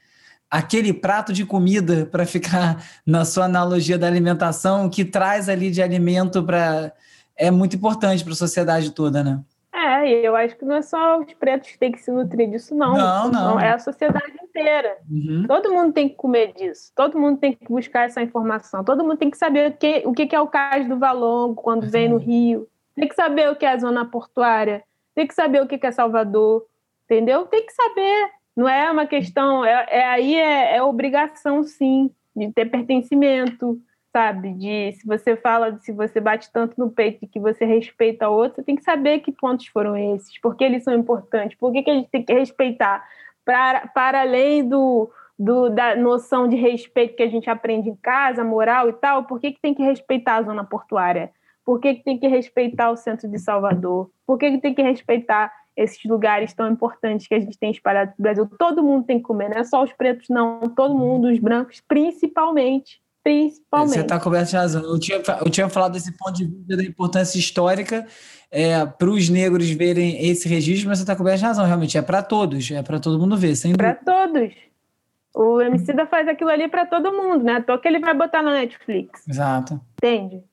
aquele 0.54 0.92
prato 0.92 1.32
de 1.32 1.44
comida, 1.44 2.06
para 2.06 2.24
ficar 2.24 2.80
na 3.04 3.24
sua 3.24 3.46
analogia 3.46 3.98
da 3.98 4.06
alimentação, 4.06 4.88
que 4.88 5.04
traz 5.04 5.48
ali 5.48 5.70
de 5.70 5.82
alimento 5.82 6.44
para. 6.44 6.92
é 7.36 7.50
muito 7.50 7.74
importante 7.74 8.22
para 8.22 8.32
a 8.32 8.36
sociedade 8.36 8.92
toda, 8.92 9.24
né? 9.24 9.40
É, 9.74 10.08
e 10.08 10.24
eu 10.24 10.36
acho 10.36 10.56
que 10.56 10.64
não 10.64 10.76
é 10.76 10.82
só 10.82 11.18
os 11.18 11.34
pretos 11.34 11.72
que 11.72 11.78
têm 11.78 11.90
que 11.90 11.98
se 11.98 12.10
nutrir 12.12 12.48
disso, 12.48 12.76
não. 12.76 12.96
Não, 12.96 13.28
não. 13.28 13.60
É 13.60 13.72
a 13.72 13.78
sociedade 13.80 14.32
inteira. 14.40 14.96
Uhum. 15.10 15.44
Todo 15.48 15.72
mundo 15.72 15.92
tem 15.92 16.08
que 16.08 16.14
comer 16.14 16.52
disso. 16.52 16.92
Todo 16.94 17.18
mundo 17.18 17.40
tem 17.40 17.54
que 17.54 17.66
buscar 17.68 18.04
essa 18.04 18.22
informação. 18.22 18.84
Todo 18.84 19.02
mundo 19.02 19.16
tem 19.16 19.30
que 19.30 19.36
saber 19.36 19.72
o 19.72 19.76
que, 19.76 20.02
o 20.06 20.12
que 20.12 20.34
é 20.34 20.40
o 20.40 20.46
cais 20.46 20.88
do 20.88 20.96
Valongo 20.96 21.60
quando 21.60 21.82
uhum. 21.82 21.90
vem 21.90 22.08
no 22.08 22.18
Rio. 22.18 22.68
Tem 22.94 23.08
que 23.08 23.16
saber 23.16 23.50
o 23.50 23.56
que 23.56 23.66
é 23.66 23.72
a 23.72 23.78
zona 23.78 24.04
portuária. 24.04 24.84
Tem 25.12 25.26
que 25.26 25.34
saber 25.34 25.60
o 25.60 25.66
que 25.66 25.84
é 25.84 25.90
Salvador. 25.90 26.64
Entendeu? 27.06 27.44
Tem 27.46 27.66
que 27.66 27.72
saber. 27.72 28.30
Não 28.56 28.68
é 28.68 28.90
uma 28.90 29.06
questão. 29.06 29.64
É, 29.64 29.86
é 29.88 30.04
aí 30.04 30.34
é, 30.34 30.76
é 30.76 30.82
obrigação, 30.82 31.64
sim, 31.64 32.10
de 32.34 32.52
ter 32.52 32.66
pertencimento 32.66 33.80
sabe? 34.14 34.52
De 34.52 34.92
se 34.92 35.04
você 35.04 35.34
fala, 35.34 35.76
se 35.80 35.90
você 35.90 36.20
bate 36.20 36.48
tanto 36.52 36.78
no 36.78 36.88
peito 36.88 37.26
que 37.26 37.40
você 37.40 37.64
respeita 37.64 38.28
o 38.28 38.32
outro, 38.32 38.56
você 38.56 38.62
tem 38.62 38.76
que 38.76 38.84
saber 38.84 39.18
que 39.18 39.32
pontos 39.32 39.66
foram 39.66 39.96
esses, 39.96 40.38
por 40.38 40.54
que 40.54 40.62
eles 40.62 40.84
são 40.84 40.94
importantes, 40.94 41.58
por 41.58 41.72
que, 41.72 41.82
que 41.82 41.90
a 41.90 41.94
gente 41.94 42.08
tem 42.08 42.22
que 42.22 42.32
respeitar, 42.32 43.04
para, 43.44 43.88
para 43.88 44.20
além 44.20 44.66
do, 44.68 45.10
do, 45.36 45.68
da 45.68 45.96
noção 45.96 46.46
de 46.46 46.54
respeito 46.54 47.16
que 47.16 47.24
a 47.24 47.28
gente 47.28 47.50
aprende 47.50 47.90
em 47.90 47.96
casa, 47.96 48.44
moral 48.44 48.88
e 48.88 48.92
tal, 48.92 49.24
por 49.24 49.40
que, 49.40 49.50
que 49.50 49.60
tem 49.60 49.74
que 49.74 49.82
respeitar 49.82 50.36
a 50.36 50.42
zona 50.42 50.62
portuária? 50.62 51.32
Por 51.64 51.80
que, 51.80 51.94
que 51.94 52.04
tem 52.04 52.16
que 52.16 52.28
respeitar 52.28 52.90
o 52.90 52.96
centro 52.96 53.28
de 53.28 53.38
Salvador? 53.40 54.10
Por 54.24 54.38
que, 54.38 54.52
que 54.52 54.58
tem 54.58 54.74
que 54.74 54.82
respeitar 54.82 55.52
esses 55.76 56.02
lugares 56.04 56.52
tão 56.52 56.70
importantes 56.70 57.26
que 57.26 57.34
a 57.34 57.40
gente 57.40 57.58
tem 57.58 57.70
espalhado 57.70 58.12
no 58.18 58.22
Brasil? 58.22 58.48
Todo 58.58 58.82
mundo 58.82 59.04
tem 59.04 59.18
que 59.18 59.24
comer, 59.24 59.50
não 59.50 59.58
é 59.58 59.64
só 59.64 59.82
os 59.82 59.92
pretos, 59.92 60.28
não. 60.28 60.60
Todo 60.60 60.94
mundo, 60.94 61.28
os 61.28 61.38
brancos, 61.38 61.80
principalmente. 61.86 63.02
Principalmente. 63.22 63.94
Você 63.94 64.00
está 64.00 64.20
coberto 64.20 64.50
de 64.50 64.56
razão. 64.56 64.82
Eu 64.82 64.98
tinha, 65.00 65.22
eu 65.40 65.50
tinha 65.50 65.68
falado 65.70 65.92
desse 65.92 66.12
ponto 66.12 66.34
de 66.34 66.44
vista 66.44 66.76
da 66.76 66.84
importância 66.84 67.38
histórica 67.38 68.06
é, 68.50 68.84
para 68.84 69.08
os 69.08 69.30
negros 69.30 69.70
verem 69.70 70.28
esse 70.28 70.46
registro, 70.46 70.88
mas 70.90 70.98
você 70.98 71.04
está 71.04 71.16
coberto 71.16 71.38
de 71.38 71.44
razão, 71.44 71.64
realmente. 71.64 71.96
É 71.96 72.02
para 72.02 72.22
todos, 72.22 72.70
é 72.70 72.82
para 72.82 73.00
todo 73.00 73.18
mundo 73.18 73.34
ver, 73.36 73.56
sem 73.56 73.72
Para 73.74 73.94
todos. 73.94 74.52
O 75.34 75.60
Emicida 75.60 76.06
faz 76.06 76.28
aquilo 76.28 76.50
ali 76.50 76.68
para 76.68 76.86
todo 76.86 77.12
mundo, 77.12 77.42
né? 77.42 77.54
À 77.54 77.62
toa 77.62 77.80
que 77.80 77.88
ele 77.88 77.98
vai 77.98 78.14
botar 78.14 78.42
na 78.42 78.52
Netflix. 78.52 79.26
Exato. 79.26 79.80
Entende? 79.96 80.44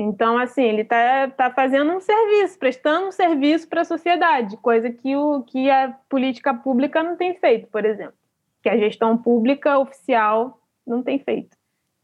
Então, 0.00 0.38
assim, 0.38 0.62
ele 0.62 0.82
está 0.82 1.26
tá 1.26 1.50
fazendo 1.50 1.90
um 1.90 1.98
serviço, 1.98 2.56
prestando 2.56 3.08
um 3.08 3.10
serviço 3.10 3.66
para 3.66 3.80
a 3.80 3.84
sociedade, 3.84 4.56
coisa 4.58 4.90
que, 4.90 5.16
o, 5.16 5.42
que 5.42 5.68
a 5.68 5.92
política 6.08 6.54
pública 6.54 7.02
não 7.02 7.16
tem 7.16 7.34
feito, 7.34 7.66
por 7.66 7.84
exemplo. 7.84 8.14
Que 8.62 8.68
a 8.68 8.76
gestão 8.76 9.18
pública 9.18 9.76
oficial 9.76 10.62
não 10.86 11.02
tem 11.02 11.18
feito. 11.18 11.56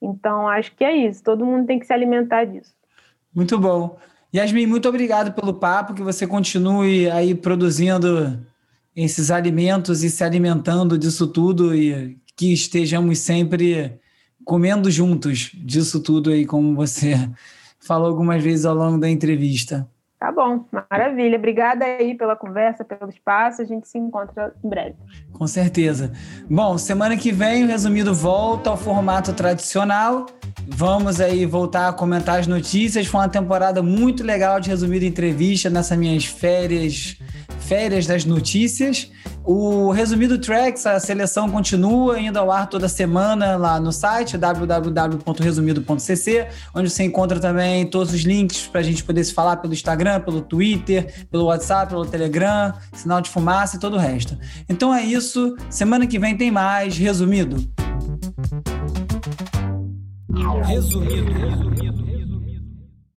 Então, 0.02 0.48
acho 0.48 0.74
que 0.74 0.82
é 0.82 0.92
isso. 0.92 1.22
Todo 1.22 1.46
mundo 1.46 1.68
tem 1.68 1.78
que 1.78 1.86
se 1.86 1.92
alimentar 1.92 2.46
disso. 2.46 2.74
Muito 3.32 3.56
bom. 3.60 3.96
Yasmin, 4.34 4.66
muito 4.66 4.88
obrigado 4.88 5.32
pelo 5.32 5.54
papo, 5.54 5.94
que 5.94 6.02
você 6.02 6.26
continue 6.26 7.08
aí 7.08 7.32
produzindo 7.32 8.44
esses 8.96 9.30
alimentos 9.30 10.02
e 10.02 10.10
se 10.10 10.24
alimentando 10.24 10.98
disso 10.98 11.28
tudo 11.28 11.72
e 11.72 12.18
que 12.34 12.52
estejamos 12.52 13.20
sempre 13.20 14.00
comendo 14.44 14.90
juntos 14.90 15.52
disso 15.54 16.00
tudo 16.00 16.30
aí, 16.30 16.44
como 16.44 16.74
você 16.74 17.30
falou 17.86 18.08
algumas 18.08 18.42
vezes 18.42 18.64
ao 18.64 18.74
longo 18.74 18.98
da 18.98 19.08
entrevista. 19.08 19.88
Tá 20.24 20.32
bom, 20.32 20.64
maravilha. 20.90 21.36
Obrigada 21.36 21.84
aí 21.84 22.16
pela 22.16 22.34
conversa, 22.34 22.82
pelo 22.82 23.10
espaço. 23.10 23.60
A 23.60 23.64
gente 23.66 23.86
se 23.86 23.98
encontra 23.98 24.54
em 24.64 24.68
breve. 24.70 24.94
Com 25.30 25.46
certeza. 25.46 26.12
Bom, 26.48 26.78
semana 26.78 27.14
que 27.14 27.30
vem 27.30 27.64
o 27.64 27.66
resumido 27.66 28.14
volta 28.14 28.70
ao 28.70 28.76
formato 28.78 29.34
tradicional. 29.34 30.24
Vamos 30.66 31.20
aí 31.20 31.44
voltar 31.44 31.88
a 31.88 31.92
comentar 31.92 32.40
as 32.40 32.46
notícias. 32.46 33.06
Foi 33.06 33.20
uma 33.20 33.28
temporada 33.28 33.82
muito 33.82 34.24
legal 34.24 34.58
de 34.60 34.70
resumido 34.70 35.04
entrevista 35.04 35.68
nessas 35.68 35.98
minhas 35.98 36.24
férias, 36.24 37.18
férias 37.58 38.06
das 38.06 38.24
notícias. 38.24 39.12
O 39.46 39.90
Resumido 39.90 40.38
Tracks, 40.38 40.86
a 40.86 40.98
seleção 40.98 41.50
continua 41.50 42.18
indo 42.18 42.38
ao 42.38 42.50
ar 42.50 42.66
toda 42.66 42.88
semana 42.88 43.56
lá 43.56 43.78
no 43.78 43.92
site 43.92 44.38
www.resumido.cc, 44.38 46.48
onde 46.74 46.88
você 46.88 47.04
encontra 47.04 47.38
também 47.38 47.86
todos 47.86 48.14
os 48.14 48.22
links 48.22 48.66
para 48.66 48.80
a 48.80 48.82
gente 48.82 49.04
poder 49.04 49.22
se 49.22 49.34
falar 49.34 49.58
pelo 49.58 49.74
Instagram, 49.74 50.22
pelo 50.22 50.40
Twitter, 50.40 51.26
pelo 51.30 51.44
WhatsApp, 51.44 51.90
pelo 51.90 52.06
Telegram, 52.06 52.72
sinal 52.94 53.20
de 53.20 53.28
fumaça 53.28 53.76
e 53.76 53.78
todo 53.78 53.96
o 53.96 53.98
resto. 53.98 54.34
Então 54.66 54.94
é 54.94 55.04
isso. 55.04 55.54
Semana 55.68 56.06
que 56.06 56.18
vem 56.18 56.34
tem 56.34 56.50
mais 56.50 56.96
Resumido. 56.96 57.56
Resumido. 60.64 61.32
resumido. 61.32 62.13